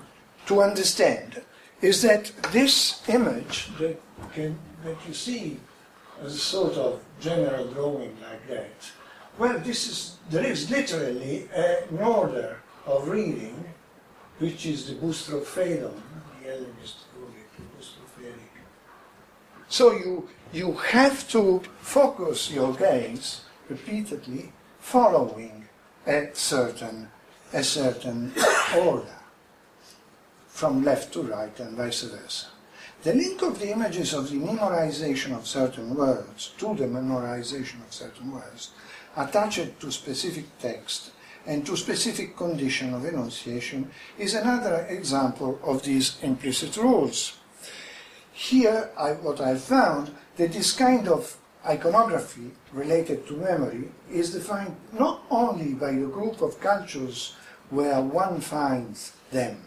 to 0.47 0.63
understand 0.63 1.43
is 1.83 2.03
that 2.03 2.33
this 2.53 3.03
image 3.09 3.69
that, 3.79 4.01
can, 4.33 4.59
that 4.85 4.97
you 5.07 5.15
see 5.15 5.61
as 6.23 6.35
a 6.35 6.39
sort 6.39 6.75
of 6.75 7.05
general 7.21 7.67
drawing 7.69 8.17
like 8.21 8.49
that. 8.49 8.91
Well, 9.39 9.61
this 9.61 9.87
is, 9.87 10.17
there 10.31 10.45
is 10.45 10.69
literally 10.69 11.49
an 11.55 11.97
order 12.01 12.61
of 12.85 13.07
reading, 13.07 13.65
which 14.41 14.67
is 14.67 14.89
the 14.89 14.95
boustrophedon, 14.97 15.95
the 16.43 16.49
Hellenist 16.49 17.07
boustrophedic. 17.79 18.51
So 19.69 19.93
you, 19.93 20.29
you 20.53 20.73
have 20.73 21.29
to 21.29 21.63
focus 21.81 22.51
your 22.51 22.75
gaze 22.75 23.43
repeatedly 23.69 24.53
following 24.81 25.69
a 26.05 26.31
certain, 26.33 27.09
a 27.53 27.63
certain 27.63 28.33
order, 28.77 29.19
from 30.49 30.83
left 30.83 31.13
to 31.13 31.23
right 31.23 31.61
and 31.61 31.77
vice 31.77 32.03
versa. 32.03 32.47
The 33.05 33.15
link 33.15 33.41
of 33.43 33.61
the 33.61 33.71
images 33.71 34.15
of 34.15 34.29
the 34.29 34.39
memorization 34.39 35.37
of 35.37 35.47
certain 35.47 35.95
words 35.95 36.53
to 36.59 36.75
the 36.75 36.87
memorization 36.87 37.87
of 37.87 37.93
certain 37.93 38.33
words 38.33 38.71
attached 39.19 39.81
to 39.81 39.91
specific 39.91 40.47
text 40.59 41.11
and 41.45 41.67
to 41.67 41.77
specific 41.77 42.37
condition 42.37 42.95
of 42.95 43.05
enunciation 43.05 43.91
is 44.17 44.35
another 44.35 44.87
example 44.89 45.59
of 45.65 45.83
these 45.83 46.17
implicit 46.23 46.77
rules. 46.77 47.39
Here, 48.33 48.91
I, 48.97 49.13
what 49.13 49.41
I 49.41 49.57
found 49.57 50.15
that 50.37 50.53
this 50.53 50.73
kind 50.73 51.09
of 51.09 51.37
iconography 51.67 52.53
related 52.73 53.27
to 53.27 53.37
memory 53.37 53.89
is 54.11 54.33
defined 54.33 54.77
not 54.93 55.23
only 55.31 55.75
by 55.75 55.93
the 55.93 56.07
group 56.07 56.41
of 56.41 56.61
cultures 56.61 57.35
where 57.71 58.01
one 58.01 58.41
finds 58.41 59.13
them, 59.33 59.61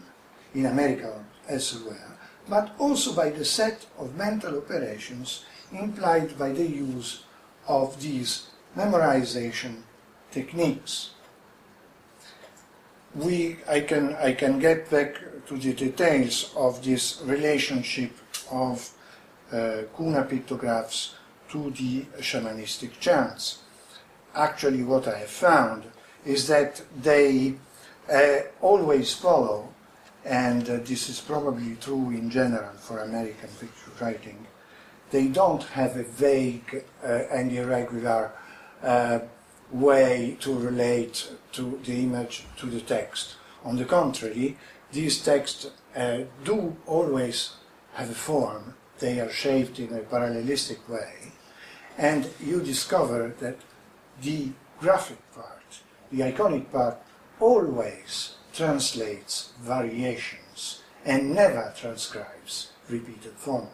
in 0.54 0.66
America 0.66 1.08
or 1.08 1.24
elsewhere, 1.48 2.16
but 2.48 2.74
also 2.78 3.12
by 3.12 3.30
the 3.30 3.44
set 3.44 3.86
of 3.98 4.16
mental 4.16 4.56
operations 4.56 5.44
implied 5.72 6.38
by 6.38 6.52
the 6.52 6.66
use 6.66 7.24
of 7.68 8.00
these 8.00 8.46
memorization 8.76 9.82
techniques. 10.30 11.10
We, 13.14 13.58
I, 13.68 13.80
can, 13.80 14.14
I 14.16 14.32
can 14.32 14.58
get 14.58 14.90
back 14.90 15.20
to 15.46 15.56
the 15.58 15.74
details 15.74 16.52
of 16.56 16.82
this 16.82 17.20
relationship 17.24 18.12
of 18.50 18.90
uh, 19.52 19.82
Kuna 19.96 20.24
pictographs 20.24 21.14
to 21.50 21.70
the 21.70 22.02
shamanistic 22.20 22.98
chants. 23.00 23.58
Actually, 24.34 24.82
what 24.82 25.06
I 25.06 25.18
have 25.18 25.28
found 25.28 25.84
is 26.24 26.46
that 26.48 26.80
they 27.02 27.54
uh, 28.10 28.36
always 28.62 29.12
follow, 29.12 29.68
and 30.24 30.68
uh, 30.70 30.78
this 30.84 31.10
is 31.10 31.20
probably 31.20 31.76
true 31.76 32.10
in 32.10 32.30
general 32.30 32.72
for 32.78 33.00
American 33.00 33.50
picture 33.60 33.90
writing, 34.00 34.46
they 35.10 35.28
don't 35.28 35.62
have 35.64 35.96
a 35.96 36.04
vague 36.04 36.84
uh, 37.04 37.06
and 37.30 37.52
irregular 37.52 38.32
uh, 38.82 39.20
way 39.70 40.36
to 40.40 40.58
relate 40.58 41.30
to 41.52 41.80
the 41.84 42.02
image 42.02 42.44
to 42.58 42.66
the 42.66 42.80
text. 42.80 43.36
On 43.64 43.76
the 43.76 43.84
contrary, 43.84 44.56
these 44.90 45.22
texts 45.22 45.70
uh, 45.96 46.20
do 46.44 46.76
always 46.86 47.54
have 47.94 48.10
a 48.10 48.14
form, 48.14 48.74
they 48.98 49.20
are 49.20 49.30
shaped 49.30 49.78
in 49.78 49.92
a 49.94 50.00
parallelistic 50.00 50.88
way, 50.88 51.32
and 51.98 52.28
you 52.40 52.60
discover 52.60 53.34
that 53.40 53.58
the 54.20 54.50
graphic 54.80 55.18
part, 55.34 55.80
the 56.10 56.20
iconic 56.20 56.70
part, 56.72 56.98
always 57.40 58.36
translates 58.52 59.52
variations 59.60 60.82
and 61.04 61.34
never 61.34 61.72
transcribes 61.76 62.72
repeated 62.88 63.32
formula. 63.32 63.70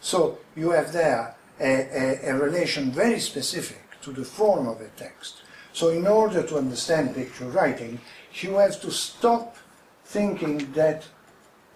So 0.00 0.38
you 0.56 0.70
have 0.70 0.92
there 0.92 1.36
a, 1.60 1.64
a, 1.64 2.30
a 2.30 2.38
relation 2.38 2.90
very 2.90 3.20
specific 3.20 3.87
to 4.02 4.12
the 4.12 4.24
form 4.24 4.66
of 4.66 4.80
a 4.80 4.88
text. 4.96 5.42
So 5.72 5.90
in 5.90 6.06
order 6.06 6.42
to 6.42 6.58
understand 6.58 7.14
picture 7.14 7.48
writing, 7.48 8.00
you 8.32 8.54
have 8.54 8.80
to 8.80 8.90
stop 8.90 9.56
thinking 10.04 10.72
that 10.72 11.06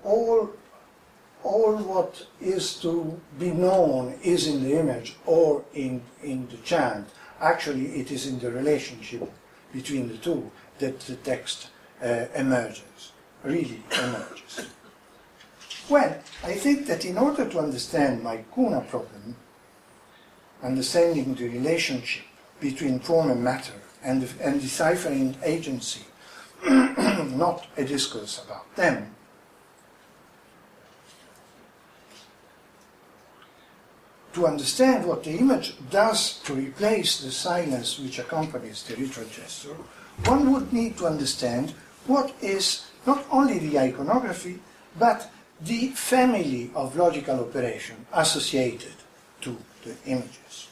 all, 0.05 0.51
all 1.45 1.77
what 1.77 2.27
is 2.41 2.75
to 2.81 3.21
be 3.39 3.51
known 3.51 4.19
is 4.23 4.47
in 4.47 4.63
the 4.63 4.79
image 4.79 5.17
or 5.27 5.65
in, 5.75 6.03
in 6.23 6.49
the 6.49 6.57
chant. 6.59 7.09
Actually, 7.41 7.87
it 8.01 8.11
is 8.11 8.27
in 8.27 8.39
the 8.39 8.51
relationship 8.51 9.31
between 9.73 10.09
the 10.09 10.17
two 10.19 10.51
that 10.79 10.99
the 11.01 11.17
text 11.17 11.69
uh, 12.03 12.27
emerges, 12.35 13.13
really 13.45 13.83
emerges. 13.93 14.67
Well, 15.89 16.17
I 16.45 16.55
think 16.55 16.87
that 16.87 17.05
in 17.05 17.19
order 17.19 17.49
to 17.49 17.59
understand 17.59 18.23
my 18.23 18.45
Kuna 18.55 18.81
problem, 18.83 19.37
understanding 20.63 21.35
the 21.35 21.49
relationship 21.49 22.25
between 22.61 23.01
form 23.01 23.31
and 23.31 23.43
matter 23.43 23.75
and, 24.03 24.29
and 24.41 24.61
deciphering 24.61 25.37
agency, 25.45 26.03
not 26.69 27.67
a 27.77 27.85
discourse 27.85 28.43
about 28.45 28.75
them, 28.77 29.15
to 34.33 34.47
understand 34.47 35.07
what 35.07 35.25
the 35.25 35.37
image 35.37 35.75
does 35.91 36.41
to 36.45 36.55
replace 36.55 37.21
the 37.21 37.31
silence 37.31 37.99
which 37.99 38.19
accompanies 38.19 38.83
the 38.85 38.97
ritual 38.97 39.27
gesture, 39.27 39.77
one 40.25 40.53
would 40.53 40.73
need 40.73 40.97
to 40.97 41.07
understand 41.07 41.75
what 42.07 42.35
is 42.41 42.87
not 43.07 43.25
only 43.31 43.59
the 43.59 43.79
iconography, 43.79 44.59
but 44.99 45.31
the 45.61 45.89
family 45.89 46.71
of 46.75 46.97
logical 46.97 47.41
operation 47.41 48.07
associated 48.13 48.95
to 49.41 49.57
the 49.85 49.95
images. 50.07 50.69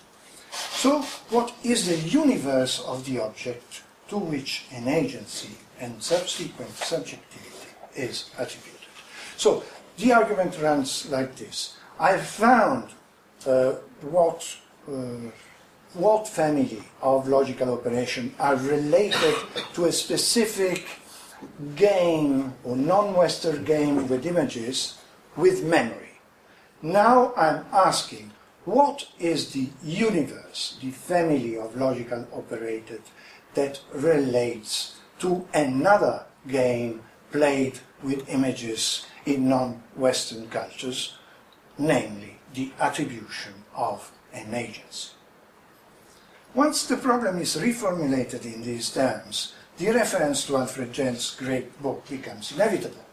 So, 0.50 1.02
what 1.30 1.52
is 1.62 1.86
the 1.86 2.08
universe 2.08 2.80
of 2.80 3.04
the 3.04 3.20
object 3.20 3.82
to 4.08 4.18
which 4.18 4.64
an 4.72 4.88
agency 4.88 5.50
and 5.78 6.02
subsequent 6.02 6.72
subjectivity 6.72 7.70
is 7.94 8.30
attributed? 8.38 8.88
So, 9.36 9.62
the 9.98 10.12
argument 10.12 10.60
runs 10.60 11.08
like 11.10 11.36
this. 11.36 11.76
I 11.98 12.16
found 12.16 12.88
uh, 13.46 13.72
what, 14.00 14.56
uh, 14.88 15.30
what 15.94 16.26
family 16.26 16.82
of 17.02 17.28
logical 17.28 17.72
operation 17.74 18.34
are 18.38 18.56
related 18.56 19.34
to 19.74 19.84
a 19.84 19.92
specific 19.92 20.88
game 21.76 22.54
or 22.64 22.76
non-Western 22.76 23.64
game 23.64 24.08
with 24.08 24.26
images 24.26 24.98
with 25.36 25.64
memory. 25.64 26.20
Now 26.82 27.32
I'm 27.36 27.64
asking, 27.72 28.32
what 28.70 29.08
is 29.18 29.50
the 29.50 29.68
universe, 29.82 30.78
the 30.80 30.92
family 30.92 31.58
of 31.58 31.76
logical 31.76 32.24
operators 32.32 33.00
that 33.54 33.80
relates 33.92 34.96
to 35.18 35.44
another 35.52 36.24
game 36.46 37.02
played 37.32 37.80
with 38.02 38.28
images 38.28 39.06
in 39.26 39.48
non-Western 39.48 40.46
cultures, 40.48 41.18
namely 41.78 42.36
the 42.54 42.70
attribution 42.78 43.54
of 43.74 44.12
an 44.32 44.54
agency. 44.54 45.10
Once 46.54 46.86
the 46.86 46.96
problem 46.96 47.40
is 47.40 47.56
reformulated 47.56 48.44
in 48.44 48.62
these 48.62 48.90
terms, 48.90 49.52
the 49.78 49.90
reference 49.90 50.46
to 50.46 50.56
Alfred 50.56 50.92
Gell's 50.92 51.34
great 51.34 51.82
book 51.82 52.08
becomes 52.08 52.52
inevitable. 52.52 53.04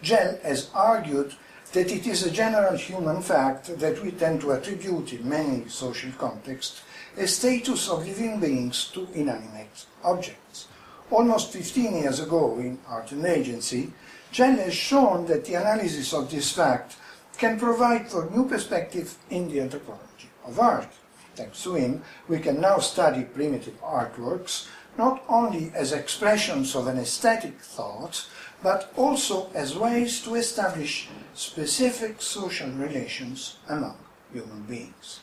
Gell 0.00 0.38
has 0.42 0.70
argued 0.72 1.34
that 1.72 1.92
it 1.92 2.06
is 2.06 2.24
a 2.24 2.30
general 2.30 2.76
human 2.76 3.22
fact 3.22 3.78
that 3.78 4.02
we 4.02 4.10
tend 4.12 4.40
to 4.40 4.52
attribute 4.52 5.12
in 5.12 5.28
many 5.28 5.68
social 5.68 6.10
contexts 6.12 6.82
a 7.16 7.26
status 7.26 7.88
of 7.88 8.06
living 8.06 8.38
beings 8.38 8.90
to 8.94 9.08
inanimate 9.12 9.86
objects. 10.04 10.68
Almost 11.10 11.52
15 11.52 11.96
years 11.96 12.20
ago, 12.20 12.58
in 12.58 12.78
Art 12.86 13.12
and 13.12 13.24
Agency, 13.24 13.92
Gell 14.30 14.56
has 14.56 14.74
shown 14.74 15.26
that 15.26 15.44
the 15.44 15.54
analysis 15.54 16.12
of 16.12 16.30
this 16.30 16.52
fact 16.52 16.96
can 17.38 17.58
provide 17.58 18.10
for 18.10 18.30
new 18.30 18.46
perspective 18.46 19.16
in 19.30 19.48
the 19.48 19.60
anthropology 19.60 20.28
of 20.44 20.58
art. 20.60 20.88
Thanks 21.34 21.62
to 21.62 21.74
him, 21.74 22.02
we 22.28 22.38
can 22.38 22.60
now 22.60 22.78
study 22.78 23.22
primitive 23.22 23.80
artworks 23.80 24.66
not 24.98 25.22
only 25.28 25.70
as 25.74 25.92
expressions 25.92 26.74
of 26.74 26.88
an 26.88 26.98
aesthetic 26.98 27.60
thought, 27.60 28.26
but 28.62 28.92
also 28.96 29.48
as 29.54 29.78
ways 29.78 30.20
to 30.22 30.34
establish 30.34 31.08
specific 31.34 32.20
social 32.20 32.68
relations 32.70 33.56
among 33.68 33.96
human 34.32 34.62
beings. 34.62 35.20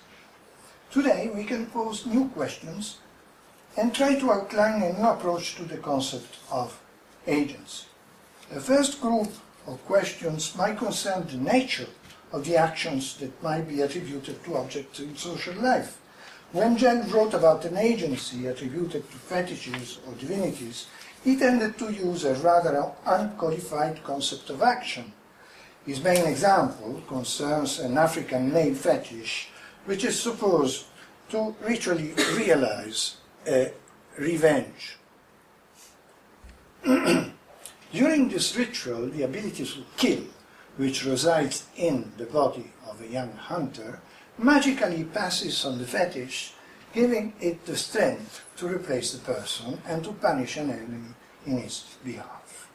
Today 0.89 1.29
we 1.35 1.43
can 1.43 1.65
pose 1.65 2.05
new 2.05 2.29
questions 2.29 2.99
and 3.75 3.93
try 3.93 4.15
to 4.15 4.31
outline 4.31 4.81
a 4.81 4.93
new 4.93 5.05
approach 5.09 5.55
to 5.55 5.63
the 5.63 5.77
concept 5.77 6.37
of 6.49 6.79
agency. 7.27 7.87
The 8.53 8.61
first 8.61 9.01
group 9.01 9.27
of 9.67 9.85
questions 9.85 10.55
might 10.55 10.77
concern 10.77 11.27
the 11.27 11.37
nature 11.37 11.89
of 12.31 12.45
the 12.45 12.55
actions 12.55 13.17
that 13.17 13.43
might 13.43 13.67
be 13.67 13.81
attributed 13.81 14.41
to 14.45 14.55
objects 14.55 14.99
in 14.99 15.17
social 15.17 15.55
life. 15.55 15.97
When 16.51 16.77
Gell 16.77 17.03
wrote 17.09 17.33
about 17.33 17.65
an 17.65 17.77
agency 17.77 18.47
attributed 18.47 19.09
to 19.11 19.17
fetishes 19.17 19.99
or 20.07 20.13
divinities, 20.13 20.87
he 21.23 21.35
tended 21.35 21.77
to 21.79 21.91
use 21.91 22.23
a 22.23 22.35
rather 22.35 22.91
unqualified 23.05 24.03
concept 24.03 24.49
of 24.49 24.61
action. 24.61 25.11
His 25.85 26.03
main 26.03 26.25
example 26.25 27.01
concerns 27.07 27.79
an 27.79 27.97
African 27.97 28.53
male 28.53 28.75
fetish, 28.75 29.49
which 29.85 30.03
is 30.03 30.19
supposed 30.19 30.85
to 31.29 31.55
ritually 31.61 32.13
realize 32.35 33.17
a 33.47 33.71
revenge. 34.17 34.97
During 37.91 38.29
this 38.29 38.55
ritual, 38.55 39.09
the 39.09 39.23
ability 39.23 39.65
to 39.65 39.83
kill, 39.97 40.23
which 40.77 41.05
resides 41.05 41.65
in 41.75 42.11
the 42.17 42.25
body 42.25 42.71
of 42.87 43.01
a 43.01 43.07
young 43.07 43.31
hunter, 43.33 43.99
magically 44.37 45.03
passes 45.05 45.65
on 45.65 45.77
the 45.77 45.85
fetish, 45.85 46.53
giving 46.93 47.33
it 47.39 47.65
the 47.65 47.75
strength 47.75 48.45
to 48.57 48.67
replace 48.67 49.13
the 49.13 49.19
person 49.19 49.79
and 49.87 50.03
to 50.03 50.11
punish 50.13 50.57
an 50.57 50.71
enemy 50.71 51.09
in 51.45 51.59
its 51.59 51.97
behalf. 52.03 52.69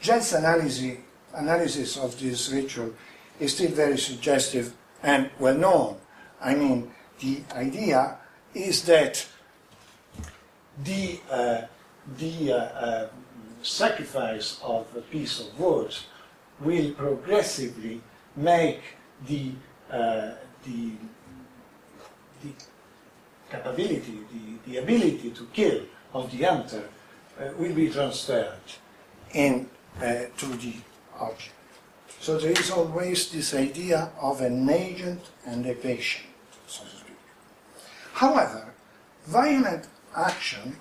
Gell's 0.00 0.32
analysis, 0.32 0.98
analysis 1.34 1.96
of 1.96 2.18
this 2.20 2.50
ritual 2.50 2.92
is 3.40 3.54
still 3.54 3.70
very 3.70 3.98
suggestive 3.98 4.74
and 5.02 5.30
well 5.38 5.56
known. 5.56 5.96
I 6.40 6.54
mean, 6.54 6.90
the 7.20 7.40
idea 7.54 8.18
is 8.54 8.84
that 8.84 9.26
the, 10.82 11.20
uh, 11.30 11.62
the 12.18 12.52
uh, 12.52 12.56
uh, 12.56 13.08
sacrifice 13.62 14.60
of 14.62 14.86
a 14.96 15.00
piece 15.00 15.40
of 15.40 15.58
wood 15.58 15.94
will 16.60 16.92
progressively 16.92 18.00
make 18.36 18.80
the 19.26 19.52
uh, 19.90 20.32
the, 20.64 20.92
the 22.42 22.52
capability, 23.50 24.18
the, 24.32 24.70
the 24.70 24.78
ability 24.78 25.30
to 25.30 25.46
kill 25.52 25.80
of 26.12 26.30
the 26.30 26.44
hunter 26.44 26.88
uh, 27.38 27.50
will 27.58 27.74
be 27.74 27.88
transferred 27.90 28.58
in, 29.32 29.68
uh, 29.98 30.24
to 30.36 30.46
the 30.46 30.74
object. 31.18 31.52
So 32.20 32.38
there 32.38 32.52
is 32.52 32.70
always 32.70 33.30
this 33.30 33.54
idea 33.54 34.10
of 34.20 34.40
an 34.40 34.68
agent 34.70 35.20
and 35.46 35.66
a 35.66 35.74
patient, 35.74 36.26
so 36.66 36.84
to 36.84 36.90
speak. 36.90 37.16
However, 38.14 38.72
violent 39.26 39.88
action 40.16 40.76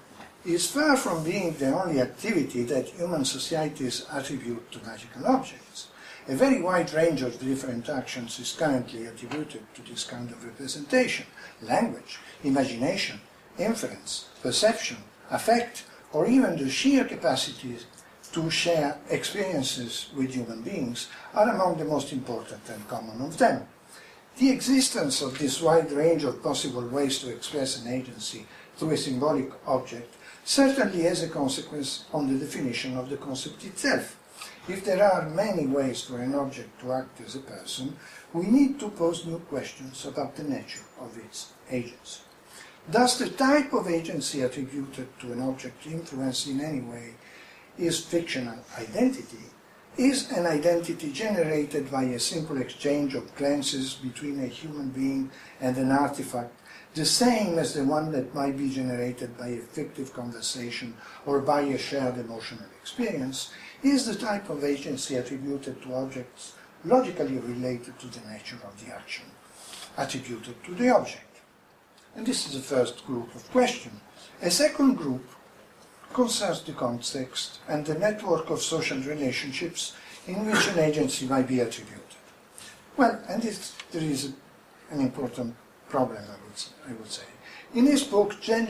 is 0.45 0.69
far 0.69 0.95
from 0.97 1.23
being 1.23 1.53
the 1.53 1.73
only 1.73 2.01
activity 2.01 2.63
that 2.63 2.89
human 2.89 3.25
societies 3.25 4.05
attribute 4.11 4.71
to 4.71 4.79
magical 4.85 5.25
objects. 5.27 5.87
A 6.25 6.35
very 6.35 6.61
wide 6.61 6.93
range 6.93 7.21
of 7.21 7.37
different 7.37 7.89
actions 7.89 8.39
is 8.39 8.55
currently 8.57 9.07
attributed 9.07 9.63
to 9.75 9.81
this 9.81 10.05
kind 10.05 10.31
of 10.31 10.45
representation 10.45 11.25
language, 11.61 12.17
imagination, 12.45 13.19
inference, 13.59 14.29
perception, 14.41 14.97
affect, 15.29 15.83
or 16.13 16.25
even 16.25 16.55
the 16.55 16.69
sheer 16.69 17.03
capacity 17.03 17.77
to 18.31 18.49
share 18.49 18.97
experiences 19.09 20.11
with 20.15 20.33
human 20.33 20.61
beings 20.61 21.09
are 21.33 21.49
among 21.49 21.77
the 21.77 21.83
most 21.83 22.13
important 22.13 22.61
and 22.69 22.87
common 22.87 23.21
of 23.21 23.37
them. 23.37 23.67
The 24.37 24.49
existence 24.49 25.21
of 25.21 25.37
this 25.37 25.61
wide 25.61 25.91
range 25.91 26.23
of 26.23 26.41
possible 26.41 26.87
ways 26.87 27.19
to 27.19 27.35
express 27.35 27.81
an 27.81 27.91
agency 27.91 28.45
through 28.77 28.91
a 28.91 28.97
symbolic 28.97 29.51
object 29.67 30.15
certainly 30.45 31.01
has 31.01 31.21
a 31.21 31.27
consequence 31.27 32.05
on 32.13 32.27
the 32.27 32.39
definition 32.45 32.95
of 32.95 33.09
the 33.09 33.17
concept 33.17 33.65
itself. 33.65 34.17
If 34.67 34.85
there 34.85 35.03
are 35.03 35.29
many 35.29 35.67
ways 35.67 36.03
for 36.03 36.19
an 36.19 36.35
object 36.35 36.79
to 36.81 36.93
act 36.93 37.19
as 37.19 37.35
a 37.35 37.39
person, 37.39 37.97
we 38.31 38.45
need 38.45 38.79
to 38.79 38.89
pose 38.89 39.25
new 39.25 39.39
questions 39.39 40.05
about 40.05 40.35
the 40.35 40.43
nature 40.43 40.85
of 41.01 41.17
its 41.17 41.51
agency. 41.69 42.21
Does 42.89 43.17
the 43.17 43.29
type 43.29 43.73
of 43.73 43.89
agency 43.89 44.41
attributed 44.41 45.07
to 45.19 45.33
an 45.33 45.41
object 45.41 45.85
influence 45.85 46.47
in 46.47 46.61
any 46.61 46.79
way 46.79 47.15
is 47.77 48.05
fictional 48.05 48.59
identity? 48.79 49.51
Is 49.97 50.31
an 50.31 50.45
identity 50.45 51.11
generated 51.11 51.91
by 51.91 52.03
a 52.03 52.19
simple 52.19 52.57
exchange 52.57 53.15
of 53.15 53.35
glances 53.35 53.95
between 53.95 54.43
a 54.43 54.47
human 54.47 54.89
being 54.89 55.29
and 55.59 55.77
an 55.77 55.91
artifact 55.91 56.53
the 56.93 57.05
same 57.05 57.57
as 57.57 57.73
the 57.73 57.83
one 57.83 58.11
that 58.11 58.35
might 58.35 58.55
be 58.55 58.69
generated 58.69 59.35
by 59.35 59.47
a 59.47 59.57
fictive 59.57 60.13
conversation 60.13 60.95
or 61.25 61.39
by 61.39 61.61
a 61.61 61.77
shared 61.77 62.19
emotional 62.19 62.69
experience, 62.79 63.51
is 63.83 64.05
the 64.05 64.15
type 64.15 64.49
of 64.49 64.63
agency 64.63 65.15
attributed 65.15 65.81
to 65.81 65.93
objects 65.93 66.53
logically 66.85 67.37
related 67.37 67.97
to 67.99 68.07
the 68.07 68.27
nature 68.29 68.57
of 68.65 68.85
the 68.85 68.93
action 68.93 69.25
attributed 69.97 70.55
to 70.63 70.73
the 70.73 70.89
object. 70.89 71.41
And 72.15 72.25
this 72.25 72.47
is 72.47 72.53
the 72.53 72.75
first 72.75 73.05
group 73.05 73.33
of 73.35 73.49
questions. 73.51 73.99
A 74.41 74.51
second 74.51 74.95
group 74.95 75.23
concerns 76.13 76.61
the 76.61 76.73
context 76.73 77.59
and 77.67 77.85
the 77.85 77.95
network 77.95 78.49
of 78.49 78.61
social 78.61 78.99
relationships 78.99 79.93
in 80.27 80.45
which 80.45 80.67
an 80.67 80.79
agency 80.79 81.25
might 81.25 81.47
be 81.47 81.59
attributed. 81.59 81.99
Well, 82.95 83.19
and 83.27 83.41
this, 83.41 83.73
there 83.91 84.03
is 84.03 84.33
an 84.91 85.01
important 85.01 85.55
problem, 85.89 86.19
I 86.19 86.37
would, 86.43 86.63
I 86.89 86.93
would 86.99 87.11
say. 87.11 87.23
In 87.73 87.87
his 87.87 88.03
book, 88.03 88.39
Gell 88.39 88.67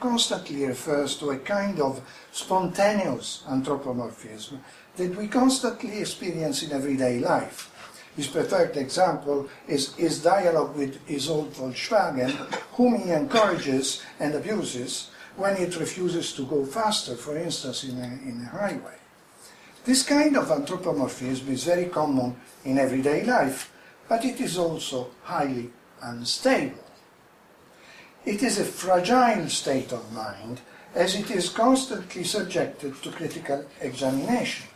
constantly 0.00 0.64
refers 0.64 1.16
to 1.16 1.30
a 1.30 1.38
kind 1.38 1.78
of 1.78 2.00
spontaneous 2.36 3.42
anthropomorphism 3.48 4.60
that 4.96 5.16
we 5.16 5.26
constantly 5.26 6.00
experience 6.00 6.62
in 6.62 6.70
everyday 6.70 7.18
life. 7.18 7.72
His 8.14 8.26
perfect 8.26 8.76
example 8.76 9.48
is 9.66 9.94
his 9.94 10.22
dialogue 10.22 10.76
with 10.76 11.00
Isolde 11.08 11.52
Volkswagen, 11.54 12.30
whom 12.76 13.00
he 13.00 13.10
encourages 13.10 14.02
and 14.20 14.34
abuses 14.34 15.10
when 15.36 15.56
it 15.56 15.80
refuses 15.80 16.34
to 16.34 16.44
go 16.44 16.64
faster, 16.66 17.14
for 17.16 17.36
instance, 17.38 17.84
in 17.84 17.98
a, 17.98 18.04
in 18.28 18.42
a 18.42 18.56
highway. 18.56 18.98
This 19.84 20.02
kind 20.02 20.36
of 20.36 20.50
anthropomorphism 20.50 21.48
is 21.48 21.64
very 21.64 21.86
common 21.86 22.36
in 22.64 22.78
everyday 22.78 23.24
life, 23.24 23.72
but 24.08 24.24
it 24.24 24.40
is 24.40 24.58
also 24.58 25.08
highly 25.22 25.70
unstable. 26.02 26.84
It 28.26 28.42
is 28.42 28.58
a 28.58 28.64
fragile 28.64 29.48
state 29.48 29.92
of 29.92 30.12
mind 30.12 30.60
as 30.96 31.14
it 31.14 31.30
is 31.30 31.50
constantly 31.50 32.24
subjected 32.24 33.00
to 33.02 33.10
critical 33.10 33.62
examination. 33.82 34.66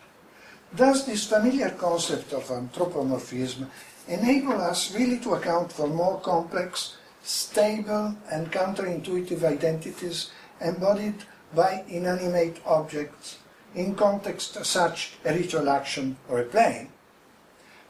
Does 0.76 1.06
this 1.06 1.26
familiar 1.26 1.70
concept 1.70 2.34
of 2.34 2.50
anthropomorphism 2.50 3.70
enable 4.06 4.60
us 4.60 4.94
really 4.94 5.18
to 5.20 5.32
account 5.34 5.72
for 5.72 5.88
more 5.88 6.20
complex, 6.20 6.98
stable, 7.22 8.14
and 8.30 8.52
counterintuitive 8.52 9.42
identities 9.42 10.30
embodied 10.60 11.24
by 11.54 11.84
inanimate 11.88 12.60
objects 12.66 13.38
in 13.74 13.94
context 13.94 14.62
such 14.64 15.14
a 15.24 15.32
ritual 15.32 15.70
action 15.70 16.18
or 16.28 16.40
a 16.40 16.44
play? 16.44 16.88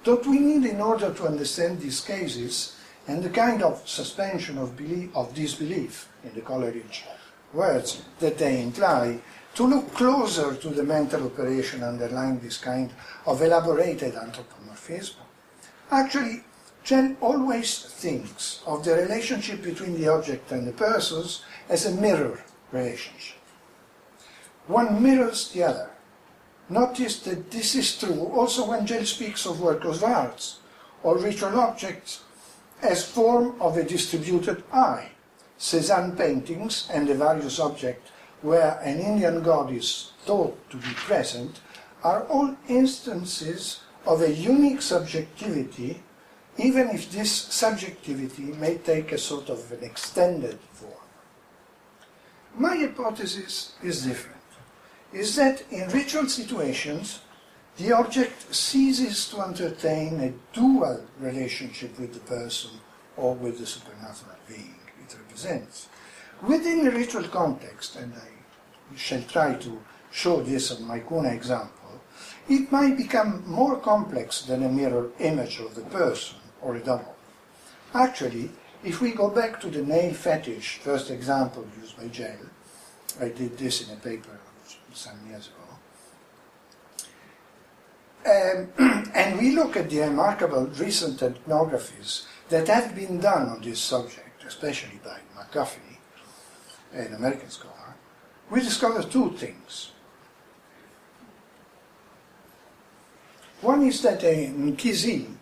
What 0.05 0.25
we 0.25 0.39
need 0.39 0.71
in 0.71 0.81
order 0.81 1.13
to 1.13 1.27
understand 1.27 1.81
these 1.81 2.01
cases 2.01 2.77
and 3.09 3.25
the 3.25 3.31
kind 3.31 3.61
of 3.61 3.87
suspension 3.89 4.57
of, 4.57 4.77
belief, 4.77 5.11
of 5.17 5.35
disbelief 5.35 6.09
in 6.23 6.33
the 6.33 6.43
Coleridge 6.43 7.05
words 7.53 8.03
that 8.21 8.39
they 8.39 8.63
imply, 8.63 9.21
to 9.55 9.67
look 9.67 9.93
closer 9.95 10.55
to 10.55 10.69
the 10.69 10.83
mental 10.83 11.27
operation 11.27 11.83
underlying 11.83 12.39
this 12.39 12.59
kind 12.59 12.91
of 13.27 13.43
elaborated 13.43 14.15
anthropomorphism. 14.15 15.17
Actually, 15.91 16.45
Gell 16.85 17.17
always 17.21 17.83
thinks 17.83 18.63
of 18.67 18.85
the 18.85 18.95
relationship 18.95 19.63
between 19.63 20.01
the 20.01 20.09
object 20.09 20.51
and 20.53 20.67
the 20.67 20.73
persons 20.73 21.43
as 21.69 21.85
a 21.85 22.01
mirror 22.01 22.41
relationship. 22.73 23.39
One 24.67 25.03
mirrors 25.03 25.51
the 25.51 25.65
other. 25.65 25.91
Notice 26.69 27.19
that 27.21 27.51
this 27.51 27.75
is 27.75 27.99
true 27.99 28.31
also 28.33 28.69
when 28.69 28.87
Gell 28.87 29.05
speaks 29.05 29.45
of 29.45 29.61
work 29.61 29.85
of 29.85 30.03
arts 30.05 30.61
or 31.03 31.19
ritual 31.19 31.59
objects 31.59 32.23
as 32.83 33.05
form 33.05 33.61
of 33.61 33.77
a 33.77 33.85
distributed 33.85 34.63
eye. 34.73 35.11
Cézanne 35.61 36.17
paintings 36.17 36.89
and 36.91 37.07
the 37.07 37.15
various 37.15 37.61
objects 37.61 38.11
where 38.41 38.81
an 38.83 38.99
Indian 38.99 39.43
god 39.43 39.71
is 39.71 40.13
thought 40.25 40.57
to 40.71 40.79
be 40.79 40.89
present 40.95 41.61
are 42.03 42.23
all 42.29 42.57
instances 42.67 43.81
of 44.07 44.23
a 44.23 44.33
unique 44.33 44.81
subjectivity, 44.81 46.03
even 46.57 46.89
if 46.89 47.13
this 47.13 47.31
subjectivity 47.31 48.45
may 48.45 48.79
take 48.79 49.13
a 49.13 49.19
sort 49.19 49.51
of 49.51 49.71
an 49.71 49.85
extended 49.85 50.59
form. 50.73 50.95
My 52.57 52.77
hypothesis 52.79 53.75
is 53.83 54.07
different, 54.07 54.41
is 55.13 55.37
that 55.37 55.63
in 55.71 55.91
ritual 55.91 56.27
situations, 56.27 57.21
the 57.77 57.93
object 57.93 58.55
ceases 58.55 59.29
to 59.29 59.43
entertain 59.43 60.21
a 60.21 60.33
dual 60.55 61.05
relationship 61.19 61.99
with 61.99 62.15
the 62.15 62.21
person 62.21 62.71
or 63.19 63.35
with 63.35 63.59
the 63.59 63.67
supernatural 63.67 64.37
being 64.49 64.80
it 65.13 65.19
represents. 65.19 65.89
Within 66.43 66.87
a 66.87 66.91
ritual 66.91 67.25
context, 67.25 67.97
and 67.97 68.13
I 68.15 68.97
shall 68.97 69.23
try 69.23 69.55
to 69.55 69.81
show 70.11 70.43
this 70.43 70.73
on 70.73 70.87
my 70.87 71.01
Kuna 71.01 71.31
example, 71.31 72.01
it 72.49 72.73
might 72.73 72.97
become 72.97 73.45
more 73.47 73.77
complex 73.77 74.43
than 74.43 74.63
a 74.63 74.69
mirror 74.69 75.11
image 75.21 75.61
of 75.61 75.75
the 75.75 75.83
person 75.83 76.39
or 76.61 76.77
a 76.77 76.81
double. 76.81 77.15
Actually, 77.95 78.51
if 78.83 79.01
we 79.01 79.13
go 79.13 79.29
back 79.29 79.61
to 79.61 79.69
the 79.69 79.83
nail 79.83 80.15
fetish, 80.15 80.79
first 80.79 81.11
example 81.11 81.67
used 81.81 81.97
by 81.97 82.09
Gell, 82.09 82.47
I 83.21 83.29
did 83.29 83.59
this 83.59 83.87
in 83.87 83.95
a 83.95 84.01
paper 84.01 84.39
some 84.93 85.19
years 85.29 85.49
ago, 85.49 85.71
um, 88.27 88.69
and 89.15 89.39
we 89.39 89.55
look 89.55 89.77
at 89.77 89.91
the 89.91 90.01
remarkable 90.01 90.67
recent 90.67 91.21
ethnographies 91.21 92.27
that 92.49 92.69
have 92.69 92.95
been 92.95 93.21
done 93.21 93.49
on 93.49 93.61
this 93.63 93.81
subject, 93.81 94.30
especially 94.51 94.99
by 95.05 95.19
MacGaffey, 95.37 95.97
an 96.93 97.15
American 97.15 97.51
scholar. 97.51 97.95
We 98.51 98.61
discover 98.61 99.05
two 99.05 99.31
things. 99.37 99.93
One 103.61 103.83
is 103.87 104.03
that 104.03 104.25
a 104.25 104.49
Nkisi, 104.49 105.33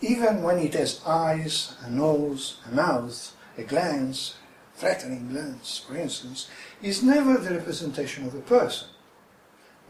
even 0.00 0.42
when 0.42 0.58
it 0.58 0.72
has 0.72 1.02
eyes, 1.04 1.76
a 1.82 1.90
nose, 1.90 2.60
a 2.70 2.74
mouth, 2.74 3.36
a 3.58 3.64
glance, 3.64 4.36
threatening 4.76 5.28
glance, 5.28 5.84
for 5.86 5.96
instance, 5.96 6.48
is 6.80 7.02
never 7.02 7.36
the 7.36 7.56
representation 7.56 8.26
of 8.26 8.34
a 8.34 8.40
person. 8.40 8.88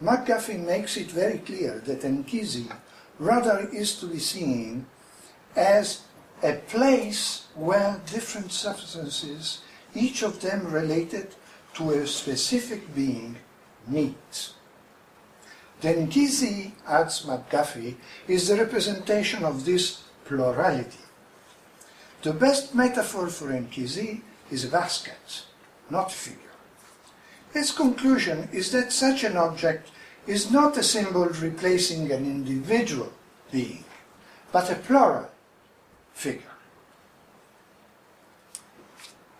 MacGaffey 0.03 0.59
makes 0.59 0.97
it 0.97 1.09
very 1.09 1.37
clear 1.37 1.79
that 1.85 2.01
Nkisi 2.01 2.69
rather 3.17 3.69
is 3.71 3.97
to 4.01 4.07
be 4.07 4.19
seen 4.19 4.87
as 5.55 6.01
a 6.41 6.53
place 6.53 7.47
where 7.55 8.01
different 8.11 8.51
substances, 8.51 9.61
each 9.93 10.21
of 10.21 10.41
them 10.41 10.71
related 10.71 11.35
to 11.73 11.91
a 11.91 12.07
specific 12.07 12.93
being, 12.95 13.35
meet. 13.87 14.53
The 15.81 15.89
Nkisi, 15.89 16.73
adds 16.87 17.25
MacGaffey, 17.25 17.95
is 18.27 18.47
the 18.47 18.57
representation 18.57 19.43
of 19.43 19.65
this 19.65 20.03
plurality. 20.25 20.99
The 22.21 22.33
best 22.33 22.75
metaphor 22.75 23.27
for 23.27 23.47
Nkisi 23.47 24.21
is 24.51 24.65
a 24.65 24.69
basket, 24.69 25.45
not 25.89 26.11
a 26.11 26.15
figure. 26.15 26.39
Its 27.53 27.71
conclusion 27.71 28.49
is 28.51 28.71
that 28.71 28.91
such 28.91 29.23
an 29.23 29.37
object 29.37 29.89
is 30.27 30.51
not 30.51 30.77
a 30.77 30.83
symbol 30.83 31.25
replacing 31.25 32.11
an 32.11 32.25
individual, 32.25 33.11
being, 33.51 33.83
but 34.51 34.69
a 34.69 34.75
plural 34.75 35.29
figure. 36.19 36.55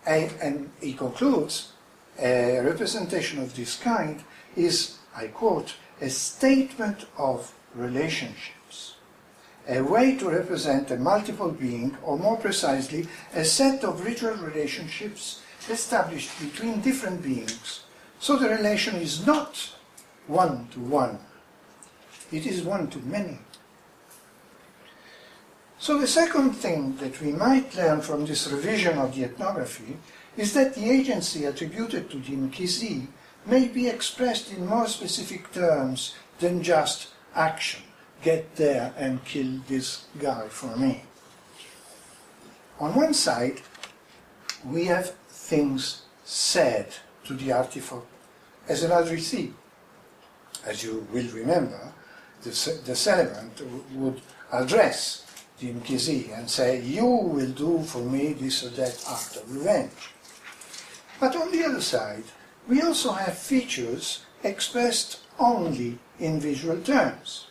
And, 0.06 0.32
and 0.40 0.70
he 0.80 0.94
concludes 0.94 1.72
a 2.18 2.60
representation 2.60 3.40
of 3.40 3.54
this 3.54 3.76
kind 3.76 4.24
is, 4.56 4.96
I 5.14 5.26
quote, 5.28 5.74
a 6.00 6.08
statement 6.08 7.06
of 7.18 7.52
relationships, 7.74 8.96
a 9.68 9.82
way 9.82 10.16
to 10.16 10.30
represent 10.30 10.90
a 10.90 10.96
multiple 10.96 11.50
being, 11.50 11.96
or 12.02 12.18
more 12.18 12.38
precisely, 12.38 13.06
a 13.34 13.44
set 13.44 13.84
of 13.84 14.04
ritual 14.04 14.36
relationships 14.36 15.42
established 15.68 16.30
between 16.40 16.80
different 16.80 17.22
beings. 17.22 17.84
So 18.18 18.36
the 18.36 18.48
relation 18.48 18.96
is 18.96 19.26
not 19.26 19.74
one 20.26 20.68
to 20.72 20.80
one, 20.80 21.18
it 22.32 22.46
is 22.46 22.62
one 22.62 22.88
to 22.88 22.98
many. 23.00 23.38
So 25.80 25.96
the 25.96 26.06
second 26.06 26.52
thing 26.52 26.96
that 26.96 27.22
we 27.22 27.32
might 27.32 27.74
learn 27.74 28.02
from 28.02 28.26
this 28.26 28.46
revision 28.52 28.98
of 28.98 29.14
the 29.14 29.24
ethnography 29.24 29.96
is 30.36 30.52
that 30.52 30.74
the 30.74 30.84
agency 30.90 31.46
attributed 31.46 32.10
to 32.10 32.18
the 32.18 32.36
Nkisi 32.36 33.06
may 33.46 33.66
be 33.66 33.88
expressed 33.88 34.52
in 34.52 34.66
more 34.66 34.86
specific 34.86 35.50
terms 35.52 36.14
than 36.38 36.62
just 36.62 37.08
action. 37.34 37.80
Get 38.20 38.56
there 38.56 38.92
and 38.98 39.24
kill 39.24 39.60
this 39.68 40.04
guy 40.18 40.48
for 40.48 40.76
me. 40.76 41.04
On 42.78 42.94
one 42.94 43.14
side, 43.14 43.62
we 44.66 44.84
have 44.84 45.14
things 45.30 46.02
said 46.24 46.92
to 47.24 47.32
the 47.32 47.52
artifact 47.52 48.04
as 48.68 48.82
an 48.82 48.90
addressee. 48.90 49.54
As 50.66 50.84
you 50.84 51.06
will 51.10 51.28
remember, 51.28 51.94
the, 52.42 52.50
the 52.84 52.94
celebrant 52.94 53.62
would 53.94 54.20
address 54.52 55.24
the 55.60 55.72
Nkisi 55.72 56.36
and 56.36 56.48
say, 56.48 56.80
You 56.80 57.06
will 57.06 57.50
do 57.50 57.82
for 57.82 58.02
me 58.02 58.32
this 58.32 58.64
or 58.64 58.70
that 58.70 59.04
act 59.08 59.36
of 59.36 59.54
revenge. 59.54 60.10
But 61.20 61.36
on 61.36 61.52
the 61.52 61.64
other 61.64 61.80
side, 61.80 62.24
we 62.66 62.80
also 62.82 63.12
have 63.12 63.36
features 63.36 64.24
expressed 64.42 65.20
only 65.38 65.98
in 66.18 66.40
visual 66.40 66.80
terms. 66.80 67.48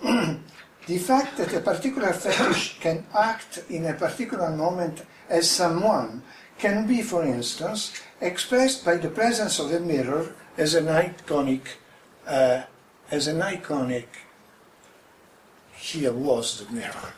the 0.02 0.98
fact 0.98 1.36
that 1.36 1.54
a 1.54 1.60
particular 1.60 2.12
fetish 2.12 2.80
can 2.80 3.06
act 3.16 3.64
in 3.68 3.86
a 3.86 3.94
particular 3.94 4.50
moment 4.50 5.04
as 5.28 5.50
someone 5.50 6.22
can 6.58 6.86
be, 6.86 7.02
for 7.02 7.24
instance, 7.24 7.92
expressed 8.20 8.84
by 8.84 8.96
the 8.96 9.08
presence 9.08 9.58
of 9.58 9.72
a 9.72 9.80
mirror 9.80 10.34
as 10.56 10.74
an 10.74 10.86
iconic, 10.86 11.62
uh, 12.26 12.62
as 13.10 13.26
an 13.26 13.40
iconic. 13.40 14.06
Here 15.80 16.12
was 16.12 16.60
the 16.60 16.72
mirror. 16.72 17.12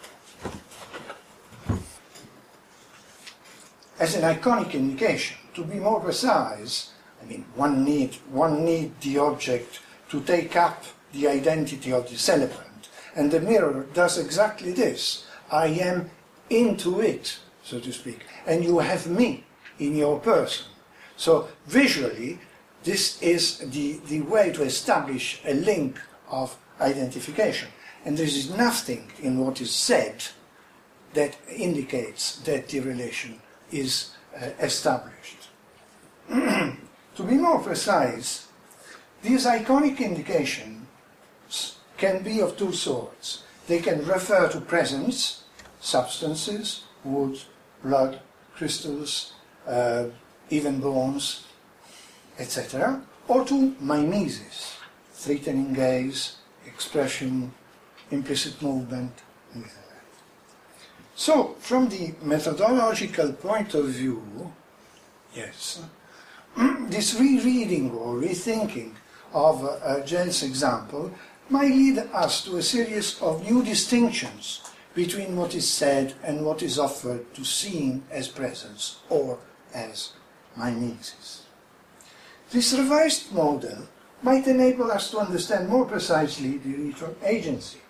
As 3.98 4.14
an 4.14 4.22
iconic 4.22 4.72
indication, 4.72 5.36
to 5.54 5.64
be 5.64 5.80
more 5.80 6.00
precise, 6.00 6.92
I 7.20 7.26
mean, 7.26 7.44
one 7.56 7.84
need, 7.84 8.14
one 8.30 8.64
need 8.64 8.98
the 9.00 9.18
object 9.18 9.80
to 10.10 10.20
take 10.20 10.56
up 10.56 10.84
the 11.12 11.28
identity 11.28 11.92
of 11.92 12.08
the 12.08 12.16
celebrant. 12.16 12.88
And 13.14 13.30
the 13.30 13.40
mirror 13.40 13.86
does 13.92 14.16
exactly 14.16 14.72
this. 14.72 15.26
I 15.50 15.66
am 15.66 16.10
into 16.48 17.00
it, 17.00 17.38
so 17.64 17.80
to 17.80 17.92
speak. 17.92 18.20
And 18.46 18.64
you 18.64 18.78
have 18.78 19.06
me 19.06 19.44
in 19.78 19.96
your 19.96 20.20
person. 20.20 20.66
So 21.16 21.48
visually, 21.66 22.38
this 22.84 23.20
is 23.20 23.58
the, 23.58 24.00
the 24.06 24.22
way 24.22 24.52
to 24.52 24.62
establish 24.62 25.40
a 25.44 25.54
link 25.54 26.00
of 26.30 26.56
identification. 26.80 27.68
And 28.04 28.16
there 28.16 28.26
is 28.26 28.50
nothing 28.50 29.10
in 29.20 29.38
what 29.38 29.60
is 29.60 29.70
said 29.70 30.24
that 31.14 31.36
indicates 31.48 32.36
that 32.40 32.68
the 32.68 32.80
relation 32.80 33.40
is 33.70 34.10
uh, 34.36 34.50
established. 34.60 35.48
to 36.28 36.76
be 37.18 37.34
more 37.34 37.60
precise, 37.60 38.48
these 39.22 39.46
iconic 39.46 39.98
indications 40.00 40.82
can 41.96 42.22
be 42.22 42.40
of 42.40 42.56
two 42.56 42.72
sorts. 42.72 43.44
They 43.68 43.78
can 43.78 44.04
refer 44.04 44.48
to 44.48 44.60
presence, 44.60 45.44
substances, 45.80 46.84
wood, 47.04 47.38
blood, 47.82 48.20
crystals, 48.54 49.34
uh, 49.66 50.06
even 50.50 50.80
bones, 50.80 51.44
etc., 52.38 53.00
or 53.28 53.44
to 53.44 53.76
mimesis, 53.80 54.76
threatening 55.12 55.72
gaze, 55.72 56.36
expression, 56.66 57.54
implicit 58.12 58.60
movement, 58.62 59.22
So, 61.14 61.54
from 61.58 61.88
the 61.88 62.14
methodological 62.22 63.32
point 63.34 63.74
of 63.74 63.86
view, 63.86 64.52
yes, 65.34 65.82
this 66.88 67.14
rereading 67.14 67.90
or 67.92 68.16
rethinking 68.16 68.92
of 69.32 69.64
uh, 69.64 70.00
Gell's 70.04 70.42
example 70.42 71.12
might 71.48 71.70
lead 71.70 71.98
us 72.12 72.44
to 72.44 72.56
a 72.56 72.62
series 72.62 73.20
of 73.20 73.44
new 73.44 73.62
distinctions 73.62 74.62
between 74.94 75.36
what 75.36 75.54
is 75.54 75.68
said 75.68 76.14
and 76.24 76.44
what 76.44 76.62
is 76.62 76.78
offered 76.78 77.32
to 77.34 77.44
seeing 77.44 78.02
as 78.10 78.28
presence 78.28 79.00
or 79.08 79.38
as 79.74 80.12
mimesis. 80.56 81.44
This 82.50 82.72
revised 82.72 83.32
model 83.32 83.86
might 84.22 84.46
enable 84.46 84.90
us 84.90 85.10
to 85.10 85.18
understand 85.18 85.68
more 85.68 85.84
precisely 85.84 86.58
the 86.58 86.74
ritual 86.74 87.16
agency 87.22 87.82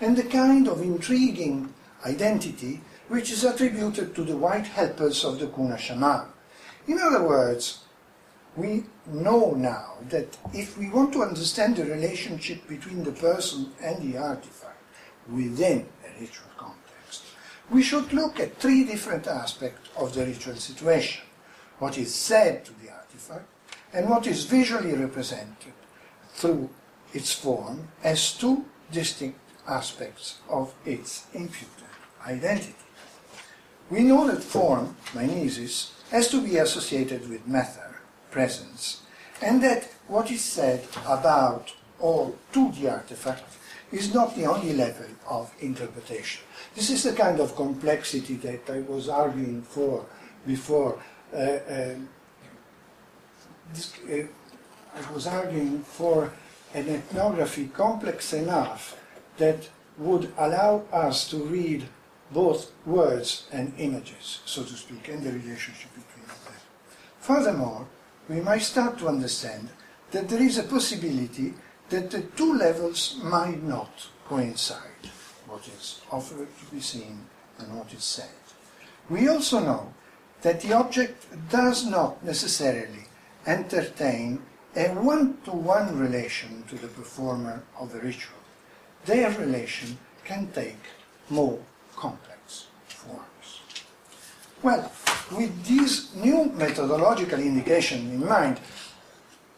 and 0.00 0.16
the 0.16 0.24
kind 0.24 0.68
of 0.68 0.80
intriguing 0.80 1.72
identity 2.04 2.80
which 3.08 3.30
is 3.30 3.44
attributed 3.44 4.14
to 4.14 4.24
the 4.24 4.36
white 4.36 4.66
helpers 4.66 5.24
of 5.24 5.38
the 5.38 5.46
Kuna 5.46 5.78
shaman. 5.78 6.26
In 6.86 6.98
other 6.98 7.22
words, 7.22 7.80
we 8.56 8.84
know 9.06 9.52
now 9.52 9.94
that 10.08 10.36
if 10.52 10.76
we 10.78 10.88
want 10.88 11.12
to 11.12 11.22
understand 11.22 11.76
the 11.76 11.84
relationship 11.84 12.66
between 12.68 13.04
the 13.04 13.12
person 13.12 13.72
and 13.82 14.02
the 14.02 14.18
artifact 14.18 14.82
within 15.28 15.86
a 16.04 16.20
ritual 16.20 16.50
context, 16.56 17.24
we 17.70 17.82
should 17.82 18.12
look 18.12 18.40
at 18.40 18.58
three 18.58 18.84
different 18.84 19.26
aspects 19.26 19.88
of 19.96 20.14
the 20.14 20.24
ritual 20.24 20.56
situation 20.56 21.22
what 21.78 21.98
is 21.98 22.14
said 22.14 22.64
to 22.64 22.72
the 22.80 22.90
artifact 22.90 23.46
and 23.92 24.08
what 24.08 24.26
is 24.26 24.44
visually 24.44 24.94
represented 24.94 25.72
through 26.32 26.68
its 27.12 27.32
form 27.32 27.88
as 28.02 28.32
two 28.32 28.64
distinct 28.90 29.38
aspects 29.68 30.38
of 30.48 30.74
its 30.84 31.26
imputed 31.34 31.84
identity. 32.26 32.74
We 33.90 34.02
know 34.02 34.26
that 34.26 34.42
form, 34.42 34.96
mimesis, 35.14 35.92
has 36.10 36.28
to 36.30 36.42
be 36.42 36.56
associated 36.56 37.28
with 37.28 37.46
matter, 37.46 38.00
presence, 38.30 39.02
and 39.42 39.62
that 39.62 39.88
what 40.08 40.30
is 40.30 40.42
said 40.42 40.86
about 41.06 41.72
or 41.98 42.34
to 42.52 42.72
the 42.72 42.90
artifact 42.90 43.44
is 43.92 44.12
not 44.12 44.34
the 44.34 44.44
only 44.44 44.72
level 44.72 45.06
of 45.28 45.52
interpretation. 45.60 46.42
This 46.74 46.90
is 46.90 47.02
the 47.04 47.12
kind 47.12 47.40
of 47.40 47.54
complexity 47.54 48.34
that 48.36 48.68
I 48.68 48.80
was 48.80 49.08
arguing 49.08 49.62
for 49.62 50.04
before. 50.46 50.98
Uh, 51.32 51.36
uh, 51.36 51.94
this, 53.72 53.92
uh, 54.10 54.26
I 54.94 55.12
was 55.12 55.26
arguing 55.26 55.82
for 55.82 56.32
an 56.74 56.88
ethnography 56.88 57.68
complex 57.68 58.32
enough 58.32 58.96
that 59.38 59.68
would 59.98 60.32
allow 60.38 60.82
us 60.92 61.28
to 61.30 61.36
read 61.38 61.88
both 62.30 62.72
words 62.84 63.46
and 63.52 63.72
images, 63.78 64.40
so 64.44 64.62
to 64.62 64.72
speak, 64.72 65.08
and 65.08 65.22
the 65.22 65.32
relationship 65.32 65.90
between 65.94 66.26
them. 66.26 66.36
Furthermore, 67.20 67.86
we 68.28 68.40
might 68.40 68.62
start 68.62 68.98
to 68.98 69.08
understand 69.08 69.68
that 70.10 70.28
there 70.28 70.42
is 70.42 70.58
a 70.58 70.62
possibility 70.62 71.54
that 71.88 72.10
the 72.10 72.22
two 72.36 72.54
levels 72.54 73.18
might 73.22 73.62
not 73.62 74.08
coincide, 74.28 75.10
what 75.46 75.66
is 75.68 76.00
offered 76.10 76.48
to 76.58 76.74
be 76.74 76.80
seen 76.80 77.26
and 77.58 77.76
what 77.76 77.92
is 77.92 78.04
said. 78.04 78.28
We 79.08 79.28
also 79.28 79.60
know 79.60 79.92
that 80.42 80.60
the 80.60 80.72
object 80.72 81.26
does 81.48 81.86
not 81.86 82.24
necessarily 82.24 83.06
entertain 83.46 84.42
a 84.74 84.88
one 84.88 85.38
to 85.44 85.52
one 85.52 85.98
relation 85.98 86.64
to 86.68 86.74
the 86.76 86.88
performer 86.88 87.62
of 87.78 87.92
the 87.92 88.00
ritual. 88.00 88.45
Their 89.06 89.30
relation 89.30 89.96
can 90.24 90.48
take 90.52 90.82
more 91.30 91.58
complex 91.94 92.66
forms. 92.88 93.60
Well, 94.62 94.90
with 95.30 95.64
this 95.64 96.14
new 96.16 96.46
methodological 96.46 97.38
indication 97.38 97.98
in 98.10 98.26
mind, 98.26 98.58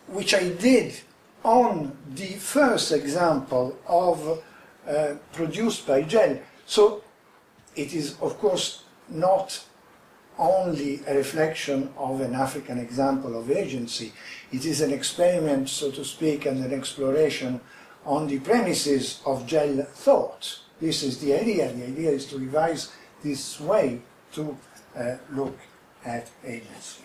which 0.07 0.35
I 0.35 0.51
did 0.51 1.01
on 1.43 1.97
the 2.15 2.33
first 2.35 2.93
example 2.93 3.79
of 3.87 4.43
uh, 4.87 5.15
produced 5.33 5.87
by 5.87 6.03
Gell, 6.03 6.39
so 6.67 7.03
it 7.75 7.95
is 7.95 8.17
of 8.21 8.39
course 8.39 8.83
not 9.09 9.65
only 10.39 11.01
a 11.07 11.15
reflection 11.15 11.91
of 11.97 12.21
an 12.21 12.35
African 12.35 12.79
example 12.79 13.39
of 13.39 13.51
agency, 13.51 14.13
it 14.53 14.65
is 14.65 14.81
an 14.83 14.93
experiment, 14.93 15.69
so 15.69 15.91
to 15.91 16.05
speak, 16.05 16.47
and 16.47 16.63
an 16.65 16.73
exploration 16.73 17.61
on 18.05 18.27
the 18.27 18.39
premises 18.41 19.21
of 19.27 19.47
Gell 19.47 19.83
thought. 19.83 20.61
This 20.81 21.03
is 21.03 21.19
the 21.19 21.35
idea. 21.35 21.73
The 21.73 21.87
idea 21.87 22.11
is 22.11 22.27
to 22.27 22.39
revise 22.39 22.93
this 23.23 23.61
way 23.61 24.01
to 24.33 24.57
uh, 24.97 25.17
look 25.33 25.59
at 26.05 26.31
agency. 26.45 27.03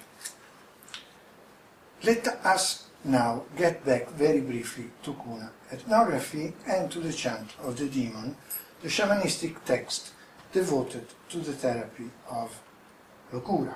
Let 2.03 2.27
us 2.45 2.87
now 3.03 3.43
get 3.57 3.85
back 3.85 4.09
very 4.11 4.41
briefly 4.41 4.85
to 5.03 5.13
Kuna 5.13 5.51
ethnography 5.71 6.53
and 6.67 6.91
to 6.91 6.99
the 6.99 7.11
chant 7.11 7.49
of 7.63 7.77
the 7.77 7.87
demon, 7.87 8.35
the 8.81 8.87
shamanistic 8.87 9.63
text 9.65 10.11
devoted 10.51 11.05
to 11.29 11.39
the 11.39 11.53
therapy 11.53 12.09
of 12.29 12.61
locura, 13.31 13.75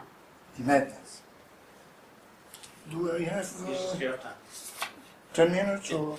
the 0.58 0.64
madness. 0.64 1.22
Do 2.92 3.12
I 3.12 3.24
have 3.24 3.50
uh, 3.68 4.08
10 5.34 5.52
minutes 5.52 5.92
or 5.92 6.18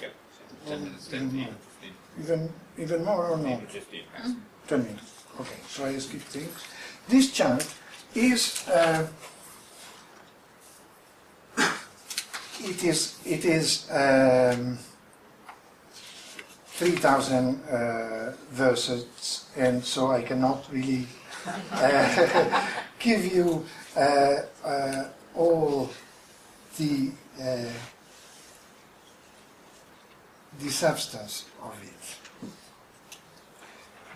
Ten 0.67 0.85
minutes, 0.85 1.09
ten, 1.09 1.31
fifteen. 1.31 1.55
even, 2.21 2.53
even 2.79 3.05
more 3.05 3.29
or 3.29 3.37
not? 3.39 3.71
Fifteen 3.71 4.05
minutes. 4.13 4.41
10 4.69 4.83
minutes. 4.83 5.25
Okay, 5.41 5.57
so 5.69 5.85
I 5.87 5.99
skip 5.99 6.21
things. 6.21 6.65
This 7.09 7.33
chant 7.33 7.75
is 8.15 8.69
uh, 8.69 9.07
it 12.61 12.85
is 12.85 13.19
it 13.25 13.45
is 13.45 13.89
um, 13.91 14.79
3,000 16.79 17.61
uh, 17.65 18.33
verses, 18.53 19.47
and 19.57 19.85
so 19.85 20.13
I 20.13 20.23
cannot 20.23 20.65
really 20.71 21.07
uh, 21.73 22.63
give 23.01 23.25
you 23.25 23.65
uh, 23.97 24.43
uh, 24.65 25.05
all 25.35 25.91
the 26.77 27.11
uh, 27.41 27.65
the 30.59 30.71
substance 30.71 31.45
of 31.63 31.75
it. 31.83 32.17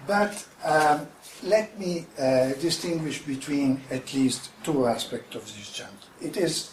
But 0.06 0.46
um, 0.64 1.06
let 1.42 1.78
me 1.78 2.06
uh, 2.18 2.52
distinguish 2.60 3.22
between 3.22 3.80
at 3.90 4.12
least 4.14 4.50
two 4.64 4.86
aspects 4.86 5.36
of 5.36 5.44
this 5.44 5.70
chant. 5.70 6.00
It 6.20 6.36
is, 6.36 6.72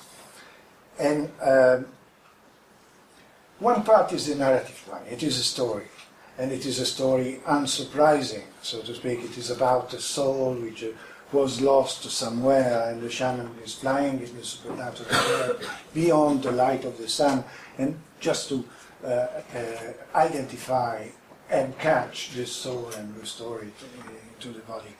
and 0.99 1.29
um 1.41 1.85
one 3.59 3.83
part 3.83 4.13
is 4.13 4.25
the 4.27 4.35
narrative 4.35 4.81
one. 4.87 5.01
It 5.09 5.21
is 5.21 5.37
a 5.37 5.43
story, 5.43 5.87
and 6.37 6.49
it 6.49 6.65
is 6.65 6.79
a 6.79 6.85
story 6.85 7.41
unsurprising, 7.45 8.45
so 8.61 8.81
to 8.81 8.95
speak. 8.95 9.19
It 9.19 9.37
is 9.37 9.51
about 9.51 9.93
a 9.93 9.99
soul 9.99 10.53
which 10.53 10.81
uh, 10.83 10.87
was 11.33 11.59
lost 11.59 12.09
somewhere, 12.09 12.89
and 12.89 13.01
the 13.01 13.09
shaman 13.09 13.51
is 13.63 13.75
flying 13.75 14.21
in 14.21 14.33
the 14.35 14.43
supernatural 14.43 15.59
beyond 15.93 16.43
the 16.43 16.53
light 16.53 16.85
of 16.85 16.97
the 16.97 17.09
sun, 17.09 17.43
and 17.77 17.99
just 18.21 18.47
to 18.47 18.63
uh, 19.03 19.07
uh, 19.07 19.93
identify 20.15 21.07
and 21.49 21.77
catch 21.79 22.31
this 22.33 22.51
soul 22.51 22.89
and 22.97 23.15
restore 23.17 23.61
it 23.61 23.73
uh, 23.81 24.09
to 24.41 24.49
the 24.49 24.59
body 24.59 24.95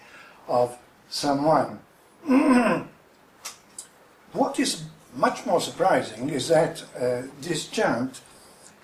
of 0.48 0.78
someone. 1.10 1.80
what 4.34 4.60
is 4.60 4.84
much 5.16 5.46
more 5.46 5.60
surprising 5.60 6.30
is 6.30 6.48
that 6.48 6.84
uh, 6.98 7.24
this 7.42 7.68
chant 7.68 8.22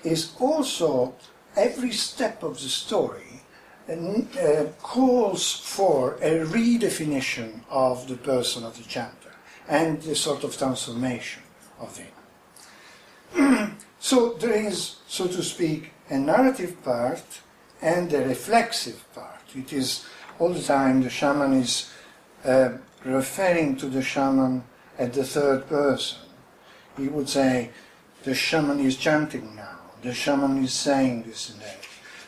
is 0.04 0.34
also 0.40 1.16
every 1.56 1.92
step 1.92 2.44
of 2.44 2.56
the 2.56 2.70
story 2.70 3.42
uh, 3.88 4.66
calls 4.82 5.60
for 5.60 6.16
a 6.16 6.44
redefinition 6.46 7.62
of 7.70 8.08
the 8.08 8.18
person 8.18 8.64
of 8.64 8.76
the 8.78 8.84
chanter 8.84 9.34
and 9.68 10.02
the 10.02 10.16
sort 10.16 10.44
of 10.44 10.58
transformation 10.58 11.44
of 11.80 11.98
him. 11.98 13.72
so 14.06 14.34
there 14.34 14.54
is, 14.54 14.98
so 15.08 15.26
to 15.26 15.42
speak, 15.42 15.92
a 16.12 16.20
narrative 16.20 16.76
part 16.84 17.42
and 17.82 18.14
a 18.14 18.24
reflexive 18.28 19.04
part. 19.16 19.42
It 19.56 19.74
is 19.74 20.06
all 20.38 20.50
the 20.50 20.62
time 20.62 21.02
the 21.02 21.10
shaman 21.10 21.54
is 21.54 21.92
uh, 22.44 22.74
referring 23.04 23.78
to 23.78 23.88
the 23.88 24.04
shaman 24.04 24.64
at 25.00 25.14
the 25.14 25.24
third 25.24 25.68
person. 25.68 26.20
He 26.96 27.08
would 27.08 27.28
say, 27.28 27.72
the 28.22 28.36
shaman 28.36 28.80
is 28.80 28.96
chanting 28.96 29.56
now, 29.56 29.80
the 30.04 30.14
shaman 30.14 30.64
is 30.64 30.74
saying 30.74 31.24
this 31.24 31.50
and 31.50 31.62
that. 31.62 31.80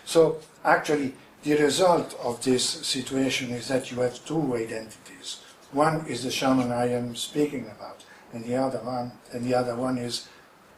So 0.03 0.39
actually, 0.65 1.13
the 1.43 1.57
result 1.57 2.17
of 2.23 2.43
this 2.43 2.67
situation 2.67 3.51
is 3.51 3.67
that 3.67 3.91
you 3.91 3.99
have 3.99 4.25
two 4.25 4.55
identities. 4.55 5.41
One 5.73 6.07
is 6.07 6.23
the 6.23 6.31
shaman 6.31 6.71
I 6.71 6.87
am 6.87 7.15
speaking 7.15 7.67
about, 7.67 8.03
and 8.33 8.43
the 8.43 8.55
other 8.55 8.79
one, 8.79 9.11
and 9.31 9.45
the 9.45 9.53
other 9.53 9.75
one 9.75 9.99
is 9.99 10.27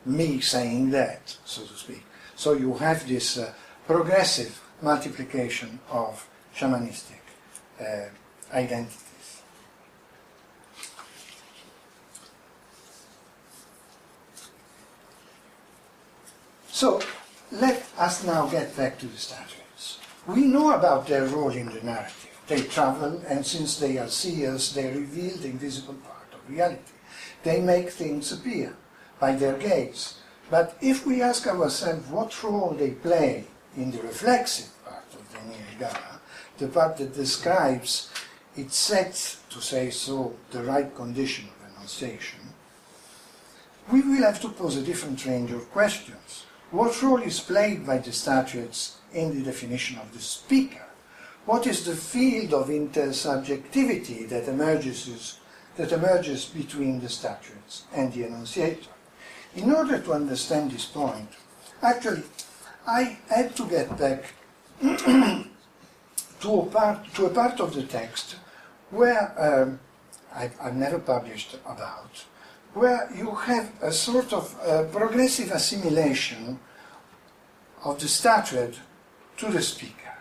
me 0.05 0.39
saying 0.39 0.91
that, 0.91 1.35
so 1.45 1.63
to 1.63 1.73
speak. 1.73 2.03
So 2.35 2.53
you 2.53 2.73
have 2.75 3.07
this 3.07 3.37
uh, 3.37 3.53
progressive 3.85 4.61
multiplication 4.81 5.79
of 5.91 6.27
shamanistic 6.55 7.19
uh, 7.79 8.09
identities. 8.53 9.41
So 16.71 17.01
let 17.51 17.85
us 17.97 18.23
now 18.23 18.47
get 18.47 18.75
back 18.77 18.99
to 18.99 19.07
the 19.07 19.17
statues. 19.17 19.99
We 20.27 20.45
know 20.45 20.71
about 20.71 21.07
their 21.07 21.25
role 21.25 21.51
in 21.51 21.65
the 21.65 21.81
narrative. 21.81 22.29
They 22.47 22.61
travel, 22.61 23.21
and 23.27 23.45
since 23.45 23.77
they 23.77 23.97
are 23.97 24.07
seers, 24.07 24.73
they 24.73 24.91
reveal 24.91 25.35
the 25.37 25.49
invisible 25.49 25.95
part 25.95 26.33
of 26.33 26.49
reality. 26.49 26.79
They 27.43 27.59
make 27.59 27.89
things 27.89 28.31
appear 28.31 28.75
by 29.19 29.33
their 29.33 29.57
gaze. 29.57 30.15
But 30.49 30.77
if 30.81 31.05
we 31.05 31.21
ask 31.21 31.45
ourselves 31.47 32.09
what 32.09 32.43
role 32.43 32.75
they 32.77 32.91
play 32.91 33.45
in 33.77 33.91
the 33.91 34.01
reflexive 34.01 34.71
part 34.83 35.05
of 35.13 35.31
the 35.31 35.39
Nirgala, 35.39 36.19
the 36.57 36.67
part 36.67 36.97
that 36.97 37.13
describes, 37.13 38.09
it 38.57 38.71
sets, 38.71 39.41
to 39.49 39.61
say 39.61 39.89
so, 39.89 40.35
the 40.51 40.63
right 40.63 40.93
condition 40.95 41.45
of 41.45 41.75
enunciation, 41.75 42.39
we 43.91 44.01
will 44.01 44.23
have 44.23 44.41
to 44.41 44.49
pose 44.49 44.75
a 44.75 44.81
different 44.81 45.25
range 45.25 45.51
of 45.51 45.71
questions. 45.71 46.45
What 46.71 47.01
role 47.01 47.21
is 47.21 47.39
played 47.39 47.85
by 47.85 47.97
the 47.97 48.11
statuettes 48.11 48.97
in 49.13 49.37
the 49.37 49.43
definition 49.43 49.97
of 49.97 50.11
the 50.13 50.19
speaker? 50.19 50.85
What 51.45 51.65
is 51.65 51.85
the 51.85 51.95
field 51.95 52.53
of 52.53 52.69
intersubjectivity 52.69 54.29
that 54.29 54.47
emerges, 54.47 55.39
that 55.77 55.91
emerges 55.91 56.45
between 56.45 56.99
the 56.99 57.09
statuettes 57.09 57.85
and 57.93 58.13
the 58.13 58.25
enunciator? 58.25 58.89
In 59.59 59.71
order 59.71 59.99
to 59.99 60.13
understand 60.13 60.71
this 60.71 60.85
point, 60.85 61.27
actually, 61.81 62.23
I 62.87 63.17
had 63.27 63.57
to 63.57 63.67
get 63.67 63.89
back 63.97 64.23
to, 64.81 65.43
a 66.47 66.65
part, 66.67 67.13
to 67.15 67.25
a 67.25 67.29
part 67.29 67.59
of 67.59 67.73
the 67.73 67.83
text 67.83 68.37
where 68.89 69.35
um, 69.37 69.81
I've, 70.33 70.55
I've 70.61 70.77
never 70.77 70.97
published 70.97 71.57
about, 71.65 72.23
where 72.73 73.11
you 73.13 73.31
have 73.31 73.69
a 73.81 73.91
sort 73.91 74.31
of 74.31 74.57
uh, 74.65 74.83
progressive 74.97 75.51
assimilation 75.51 76.57
of 77.83 77.99
the 77.99 78.07
statuette 78.07 78.79
to 79.35 79.47
the 79.47 79.61
speaker. 79.61 80.15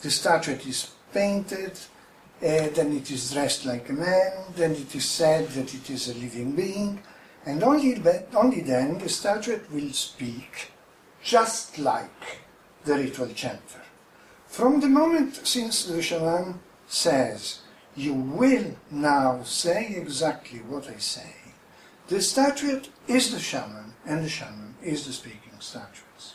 The 0.00 0.10
statuette 0.10 0.66
is 0.66 0.90
painted, 1.12 1.72
uh, 1.72 2.72
then 2.72 2.96
it 2.96 3.10
is 3.10 3.30
dressed 3.30 3.66
like 3.66 3.90
a 3.90 3.92
man, 3.92 4.32
then 4.54 4.70
it 4.72 4.94
is 4.94 5.04
said 5.04 5.48
that 5.48 5.74
it 5.74 5.90
is 5.90 6.08
a 6.08 6.14
living 6.14 6.52
being, 6.52 7.02
and 7.46 7.62
only, 7.62 8.02
only 8.34 8.60
then 8.60 8.98
the 8.98 9.08
statuette 9.08 9.70
will 9.72 9.90
speak 9.92 10.72
just 11.22 11.78
like 11.78 12.40
the 12.84 12.94
ritual 12.94 13.28
chanter. 13.28 13.82
From 14.48 14.80
the 14.80 14.88
moment 14.88 15.46
since 15.46 15.84
the 15.84 16.02
shaman 16.02 16.60
says, 16.88 17.60
You 17.94 18.14
will 18.14 18.76
now 18.90 19.42
say 19.44 19.94
exactly 19.96 20.58
what 20.58 20.88
I 20.88 20.98
say, 20.98 21.34
the 22.08 22.20
statuette 22.20 22.88
is 23.08 23.32
the 23.32 23.40
shaman, 23.40 23.94
and 24.04 24.24
the 24.24 24.28
shaman 24.28 24.74
is 24.82 25.06
the 25.06 25.12
speaking 25.12 25.58
statuettes. 25.58 26.34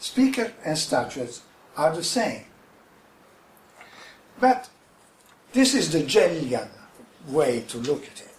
Speaker 0.00 0.52
and 0.64 0.76
statuettes 0.76 1.42
are 1.76 1.94
the 1.94 2.02
same. 2.02 2.44
But 4.40 4.68
this 5.52 5.74
is 5.74 5.92
the 5.92 6.02
Gellian 6.02 6.68
way 7.28 7.60
to 7.68 7.78
look 7.78 8.04
at 8.04 8.20
it. 8.20 8.33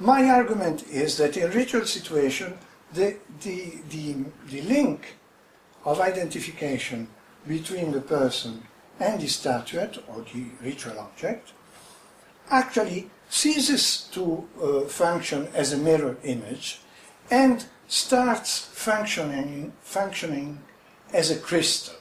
My 0.00 0.28
argument 0.30 0.84
is 0.88 1.16
that 1.18 1.36
in 1.36 1.50
ritual 1.50 1.86
situation, 1.86 2.58
the, 2.92 3.16
the, 3.42 3.72
the, 3.90 4.16
the 4.48 4.62
link 4.62 5.16
of 5.84 6.00
identification 6.00 7.08
between 7.46 7.92
the 7.92 8.00
person 8.00 8.62
and 9.00 9.20
the 9.20 9.28
statuette 9.28 9.98
or 10.08 10.24
the 10.32 10.46
ritual 10.62 10.98
object 10.98 11.52
actually 12.50 13.10
ceases 13.28 14.08
to 14.12 14.46
uh, 14.62 14.80
function 14.82 15.48
as 15.54 15.72
a 15.72 15.78
mirror 15.78 16.16
image 16.24 16.80
and 17.30 17.64
starts 17.88 18.66
functioning, 18.66 19.72
functioning 19.82 20.60
as 21.12 21.30
a 21.30 21.38
crystal, 21.38 21.94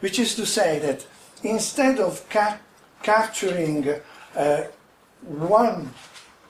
which 0.00 0.18
is 0.18 0.34
to 0.34 0.44
say 0.44 0.78
that 0.78 1.06
instead 1.42 1.98
of 1.98 2.28
ca- 2.28 2.58
capturing 3.02 3.88
uh, 4.34 4.62
one 5.22 5.90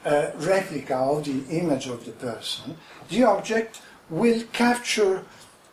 uh, 0.06 0.30
replica 0.36 0.94
of 0.96 1.24
the 1.24 1.42
image 1.50 1.88
of 1.88 2.04
the 2.04 2.12
person, 2.12 2.76
the 3.08 3.24
object 3.24 3.80
will 4.08 4.42
capture 4.52 5.24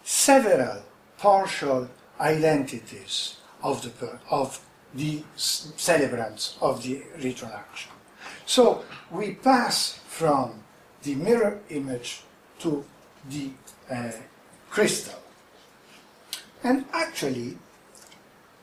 several 0.04 0.82
partial 1.18 1.88
identities 2.20 3.38
of 3.62 3.82
the, 3.84 4.20
of 4.30 4.60
the 4.94 5.24
celebrants 5.36 6.58
of 6.62 6.84
the 6.84 7.02
ritual 7.22 7.52
action. 7.54 7.92
So 8.46 8.84
we 9.12 9.36
pass 9.36 10.00
from 10.08 10.64
the 11.04 11.16
mirror 11.16 11.60
image 11.70 12.24
to 12.60 12.84
the 13.30 13.52
uh, 13.90 14.12
crystal. 14.70 15.20
And 16.64 16.86
actually, 16.94 17.58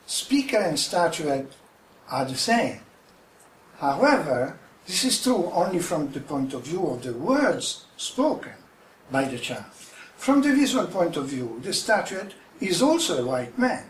speaker 0.05 0.57
and 0.57 0.77
statuette 0.77 1.51
are 2.09 2.25
the 2.25 2.35
same. 2.35 2.81
However, 3.77 4.59
this 4.87 5.03
is 5.03 5.23
true 5.23 5.49
only 5.53 5.79
from 5.79 6.11
the 6.11 6.19
point 6.19 6.53
of 6.53 6.65
view 6.65 6.87
of 6.87 7.03
the 7.03 7.13
words 7.13 7.85
spoken 7.97 8.53
by 9.11 9.25
the 9.25 9.37
child. 9.37 9.65
From 10.17 10.41
the 10.41 10.53
visual 10.53 10.87
point 10.87 11.17
of 11.17 11.27
view, 11.27 11.59
the 11.63 11.73
statuette 11.73 12.33
is 12.59 12.81
also 12.81 13.21
a 13.21 13.25
white 13.25 13.57
man. 13.57 13.85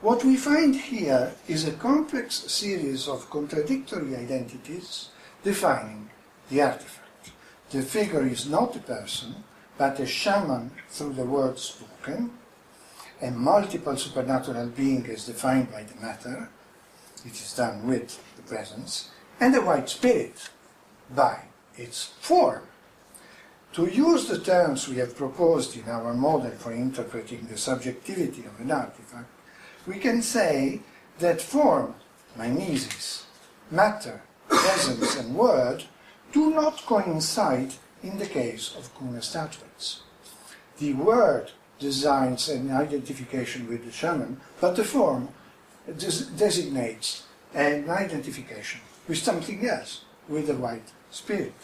What 0.00 0.24
we 0.24 0.36
find 0.36 0.74
here 0.74 1.32
is 1.48 1.66
a 1.66 1.72
complex 1.72 2.36
series 2.52 3.08
of 3.08 3.30
contradictory 3.30 4.16
identities 4.16 5.08
defining 5.42 6.10
the 6.50 6.62
artifact. 6.62 7.32
The 7.70 7.82
figure 7.82 8.26
is 8.26 8.48
not 8.48 8.76
a 8.76 8.80
person, 8.80 9.44
but 9.78 9.98
a 10.00 10.06
shaman 10.06 10.70
through 10.88 11.14
the 11.14 11.24
words 11.24 11.62
spoken, 11.62 12.32
a 13.20 13.30
multiple 13.30 13.96
supernatural 13.96 14.68
being 14.68 15.06
as 15.06 15.26
defined 15.26 15.72
by 15.72 15.82
the 15.82 16.00
matter, 16.00 16.50
it 17.24 17.32
is 17.32 17.54
done 17.56 17.86
with 17.86 18.20
the 18.36 18.42
presence, 18.42 19.10
and 19.40 19.54
the 19.54 19.60
white 19.60 19.88
spirit 19.88 20.48
by 21.14 21.42
its 21.76 22.12
form. 22.20 22.62
To 23.74 23.86
use 23.86 24.28
the 24.28 24.38
terms 24.38 24.88
we 24.88 24.96
have 24.96 25.16
proposed 25.16 25.76
in 25.76 25.88
our 25.88 26.14
model 26.14 26.52
for 26.52 26.72
interpreting 26.72 27.46
the 27.50 27.58
subjectivity 27.58 28.44
of 28.44 28.60
an 28.60 28.70
artifact, 28.70 29.28
we 29.86 29.98
can 29.98 30.22
say 30.22 30.80
that 31.18 31.40
form, 31.40 31.94
mimesis, 32.36 33.26
matter, 33.70 34.22
presence, 34.48 35.16
and 35.16 35.34
word 35.34 35.84
do 36.32 36.52
not 36.52 36.86
coincide 36.86 37.74
in 38.02 38.18
the 38.18 38.26
case 38.26 38.74
of 38.78 38.96
Kuna 38.96 39.20
statuettes. 39.22 40.02
The 40.78 40.92
word 40.92 41.50
designs 41.78 42.48
an 42.48 42.70
identification 42.70 43.68
with 43.68 43.84
the 43.84 43.92
shaman, 43.92 44.40
but 44.60 44.76
the 44.76 44.84
form 44.84 45.28
des 45.86 46.24
designates 46.36 47.22
an 47.54 47.90
identification 47.90 48.80
with 49.08 49.18
something 49.18 49.66
else, 49.68 50.04
with 50.28 50.46
the 50.46 50.54
white 50.54 50.90
spirit. 51.10 51.54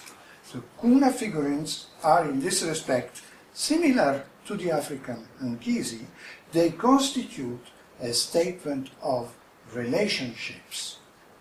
The 0.53 0.63
Kuna 0.81 1.13
figurines 1.13 1.87
are 2.03 2.25
in 2.29 2.41
this 2.41 2.63
respect 2.63 3.23
similar 3.53 4.25
to 4.47 4.57
the 4.57 4.71
African 4.71 5.29
Nkisi. 5.43 6.05
They 6.53 6.71
constitute 6.71 7.67
a 8.01 8.13
statement 8.13 8.91
of 9.03 9.33
relationships, 9.75 10.99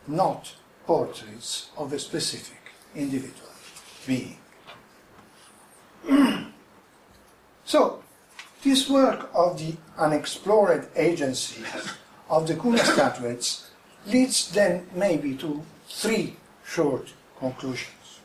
not 0.08 0.54
portraits 0.86 1.70
of 1.78 1.94
a 1.94 2.00
specific 2.00 2.62
individual 2.96 3.50
being. 4.06 4.38
so, 7.66 8.04
this 8.64 8.90
work 8.90 9.30
of 9.34 9.58
the 9.58 9.76
unexplored 9.98 10.88
agency 10.96 11.64
of 12.30 12.48
the 12.48 12.56
Kuna 12.56 12.80
statuettes 12.80 13.70
leads 14.06 14.52
then 14.52 14.88
maybe 14.94 15.36
to 15.36 15.64
three 15.90 16.36
short 16.66 17.14
conclusions. 17.40 18.20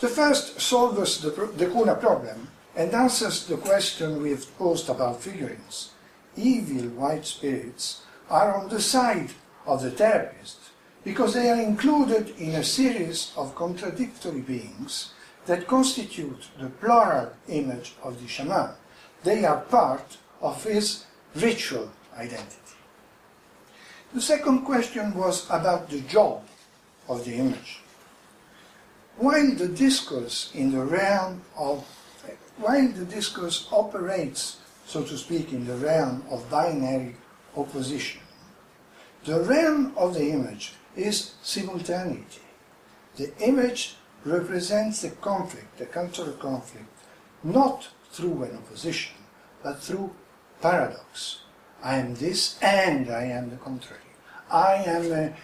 The 0.00 0.08
first 0.08 0.60
solves 0.60 1.20
the, 1.20 1.30
the 1.30 1.66
Kuna 1.66 1.96
problem 1.96 2.48
and 2.76 2.94
answers 2.94 3.46
the 3.46 3.56
question 3.56 4.22
we've 4.22 4.46
posed 4.56 4.88
about 4.88 5.20
figurines. 5.20 5.90
Evil 6.36 6.88
white 6.90 7.26
spirits 7.26 8.02
are 8.30 8.54
on 8.54 8.68
the 8.68 8.80
side 8.80 9.30
of 9.66 9.82
the 9.82 9.90
therapist 9.90 10.58
because 11.02 11.34
they 11.34 11.50
are 11.50 11.60
included 11.60 12.30
in 12.38 12.54
a 12.54 12.62
series 12.62 13.32
of 13.36 13.54
contradictory 13.54 14.40
beings 14.40 15.12
that 15.46 15.66
constitute 15.66 16.48
the 16.60 16.68
plural 16.68 17.32
image 17.48 17.94
of 18.04 18.20
the 18.20 18.28
shaman. 18.28 18.70
They 19.24 19.44
are 19.44 19.62
part 19.62 20.18
of 20.40 20.62
his 20.62 21.04
ritual 21.34 21.90
identity. 22.16 22.67
The 24.14 24.22
second 24.22 24.64
question 24.64 25.14
was 25.14 25.44
about 25.50 25.90
the 25.90 26.00
job 26.00 26.42
of 27.08 27.26
the 27.26 27.34
image. 27.34 27.80
While 29.18 29.52
the 29.54 29.68
discourse 29.68 30.50
in 30.54 30.72
the 30.72 30.82
realm 30.82 31.42
of, 31.56 31.84
while 32.56 32.88
the 32.88 33.04
discourse 33.04 33.68
operates, 33.70 34.58
so 34.86 35.02
to 35.02 35.18
speak, 35.18 35.52
in 35.52 35.66
the 35.66 35.76
realm 35.76 36.24
of 36.30 36.48
binary 36.48 37.16
opposition, 37.54 38.22
the 39.24 39.40
realm 39.40 39.92
of 39.96 40.14
the 40.14 40.30
image 40.30 40.72
is 40.96 41.34
simultaneity. 41.42 42.40
The 43.16 43.36
image 43.40 43.96
represents 44.24 45.04
a 45.04 45.10
conflict, 45.10 45.80
a 45.82 45.86
cultural 45.86 46.32
conflict, 46.32 46.88
not 47.44 47.88
through 48.10 48.44
an 48.44 48.56
opposition, 48.56 49.16
but 49.62 49.80
through 49.80 50.14
paradox. 50.62 51.40
I 51.82 51.96
am 51.96 52.14
this 52.14 52.58
and 52.62 53.10
I 53.10 53.24
am 53.24 53.50
the 53.50 53.56
contrary. 53.56 54.02
I 54.50 54.74
am 54.86 55.12
a, 55.12 55.34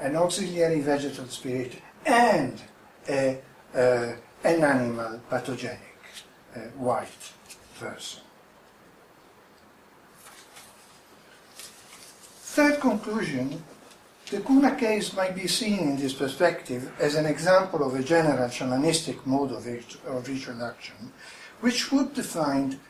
an, 0.00 0.16
auxiliary 0.16 0.80
vegetal 0.80 1.26
spirit 1.26 1.76
and 2.06 2.60
a, 3.08 3.40
an 3.74 4.16
animal 4.64 5.20
pathogenic 5.28 5.80
white 6.76 7.32
person. 7.78 8.22
Third 12.54 12.80
conclusion 12.80 13.62
the 14.30 14.40
Kuna 14.40 14.74
case 14.74 15.12
might 15.12 15.34
be 15.34 15.46
seen 15.46 15.80
in 15.80 15.96
this 15.96 16.14
perspective 16.14 16.90
as 16.98 17.14
an 17.14 17.26
example 17.26 17.84
of 17.84 17.94
a 17.94 18.02
general 18.02 18.48
shamanistic 18.48 19.24
mode 19.26 19.52
of, 19.52 19.66
of 20.06 20.26
ritual 20.28 20.64
action, 20.64 21.12
which 21.60 21.92
would, 21.92 22.14
defined, 22.14 22.80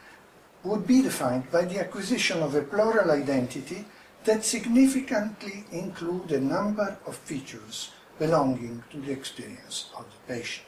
would 0.65 0.87
be 0.87 1.03
defined 1.03 1.51
by 1.51 1.65
the 1.65 1.79
acquisition 1.79 2.43
of 2.43 2.55
a 2.55 2.63
plural 2.63 3.11
identity 3.11 3.85
that 4.25 4.45
significantly 4.45 5.65
include 5.71 6.33
a 6.33 6.41
number 6.41 6.97
of 7.07 7.17
features 7.17 7.91
belonging 8.19 8.83
to 8.91 8.99
the 9.01 9.13
experience 9.13 9.91
of 9.97 10.07
the 10.07 10.35
patient. 10.35 10.67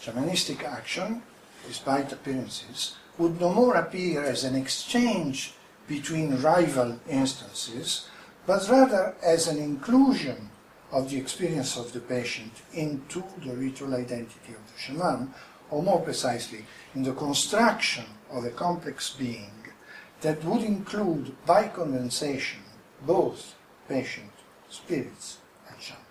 Shamanistic 0.00 0.64
action, 0.64 1.22
despite 1.66 2.12
appearances, 2.12 2.96
would 3.18 3.38
no 3.40 3.52
more 3.52 3.74
appear 3.74 4.22
as 4.22 4.44
an 4.44 4.54
exchange 4.54 5.52
between 5.86 6.40
rival 6.40 6.98
instances, 7.08 8.08
but 8.46 8.66
rather 8.70 9.14
as 9.22 9.48
an 9.48 9.58
inclusion 9.58 10.48
of 10.90 11.10
the 11.10 11.18
experience 11.18 11.76
of 11.76 11.92
the 11.92 12.00
patient 12.00 12.52
into 12.72 13.22
the 13.44 13.54
ritual 13.54 13.94
identity 13.94 14.54
of 14.54 14.72
the 14.72 14.78
shaman, 14.78 15.34
or 15.70 15.82
more 15.82 16.00
precisely, 16.00 16.64
in 16.94 17.02
the 17.02 17.12
construction 17.12 18.04
of 18.30 18.44
a 18.44 18.50
complex 18.50 19.10
being 19.10 19.50
that 20.20 20.44
would 20.44 20.62
include, 20.62 21.34
by 21.46 21.68
condensation, 21.68 22.60
both 23.06 23.54
patient, 23.88 24.32
spirits, 24.68 25.38
and 25.70 25.80
shaman. 25.80 26.02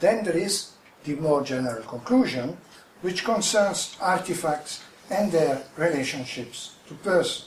Then 0.00 0.24
there 0.24 0.36
is 0.36 0.72
the 1.04 1.14
more 1.14 1.42
general 1.42 1.82
conclusion, 1.84 2.56
which 3.02 3.24
concerns 3.24 3.96
artifacts 4.00 4.82
and 5.10 5.32
their 5.32 5.62
relationships 5.76 6.74
to 6.88 6.94
person. 6.94 7.46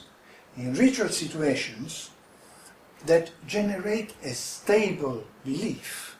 In 0.56 0.74
ritual 0.74 1.08
situations 1.08 2.10
that 3.06 3.30
generate 3.46 4.14
a 4.22 4.30
stable 4.30 5.24
belief, 5.44 6.16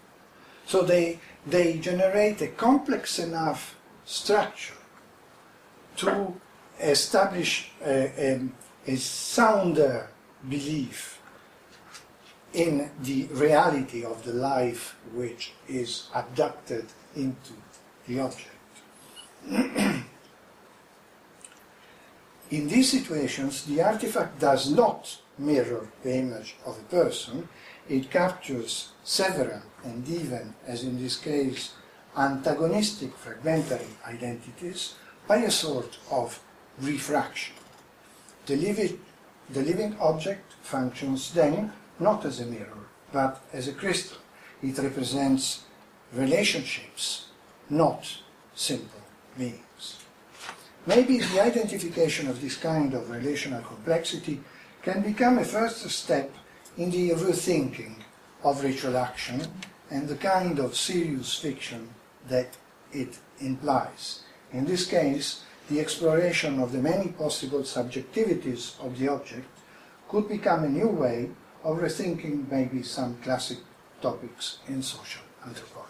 so 0.66 0.82
they, 0.82 1.20
they 1.46 1.78
generate 1.78 2.40
a 2.42 2.48
complex 2.48 3.18
enough 3.18 3.76
structure 4.04 4.74
to 5.96 6.34
establish 6.90 7.70
a, 7.84 8.12
a, 8.18 8.40
a 8.86 8.96
sounder 8.96 10.08
belief 10.48 11.20
in 12.52 12.90
the 13.02 13.24
reality 13.32 14.04
of 14.04 14.22
the 14.24 14.32
life 14.32 14.96
which 15.12 15.52
is 15.68 16.08
abducted 16.14 16.86
into 17.16 17.52
the 18.06 18.20
object. 18.20 18.50
in 22.50 22.68
these 22.68 22.90
situations, 22.90 23.64
the 23.64 23.82
artifact 23.82 24.38
does 24.38 24.70
not 24.70 25.18
mirror 25.38 25.88
the 26.02 26.16
image 26.16 26.54
of 26.64 26.78
a 26.78 26.82
person, 26.84 27.48
it 27.88 28.10
captures 28.10 28.92
several 29.02 29.60
and 29.84 30.08
even, 30.08 30.54
as 30.66 30.84
in 30.84 31.02
this 31.02 31.16
case, 31.16 31.74
antagonistic 32.16 33.14
fragmentary 33.16 33.86
identities 34.06 34.94
by 35.26 35.36
a 35.38 35.50
sort 35.50 35.98
of 36.10 36.40
refraction. 36.80 37.54
The 38.46 38.56
living, 38.56 39.00
the 39.50 39.62
living 39.62 39.96
object 40.00 40.54
functions 40.62 41.32
then 41.32 41.72
not 41.98 42.24
as 42.24 42.40
a 42.40 42.46
mirror, 42.46 42.88
but 43.12 43.42
as 43.52 43.68
a 43.68 43.72
crystal. 43.72 44.18
It 44.62 44.78
represents 44.78 45.62
relationships, 46.12 47.28
not 47.70 48.18
simple 48.54 49.00
beings. 49.38 50.04
Maybe 50.86 51.18
the 51.18 51.40
identification 51.40 52.28
of 52.28 52.40
this 52.40 52.56
kind 52.56 52.92
of 52.94 53.10
relational 53.10 53.62
complexity 53.62 54.40
can 54.82 55.00
become 55.00 55.38
a 55.38 55.44
first 55.44 55.88
step 55.90 56.30
in 56.76 56.90
the 56.90 57.10
rethinking 57.10 57.96
of 58.42 58.62
ritual 58.62 58.96
action 58.96 59.40
and 59.90 60.08
the 60.08 60.16
kind 60.16 60.58
of 60.58 60.76
serious 60.76 61.38
fiction 61.38 61.88
that 62.28 62.56
it 62.92 63.18
implies. 63.40 64.22
In 64.52 64.66
this 64.66 64.86
case, 64.86 65.43
the 65.68 65.80
exploration 65.80 66.60
of 66.60 66.72
the 66.72 66.78
many 66.78 67.08
possible 67.08 67.60
subjectivities 67.60 68.78
of 68.84 68.98
the 68.98 69.08
object 69.08 69.46
could 70.08 70.28
become 70.28 70.64
a 70.64 70.68
new 70.68 70.88
way 70.88 71.30
of 71.62 71.78
rethinking 71.78 72.50
maybe 72.50 72.82
some 72.82 73.16
classic 73.22 73.58
topics 74.02 74.58
in 74.68 74.82
social 74.82 75.22
anthropology. 75.46 75.83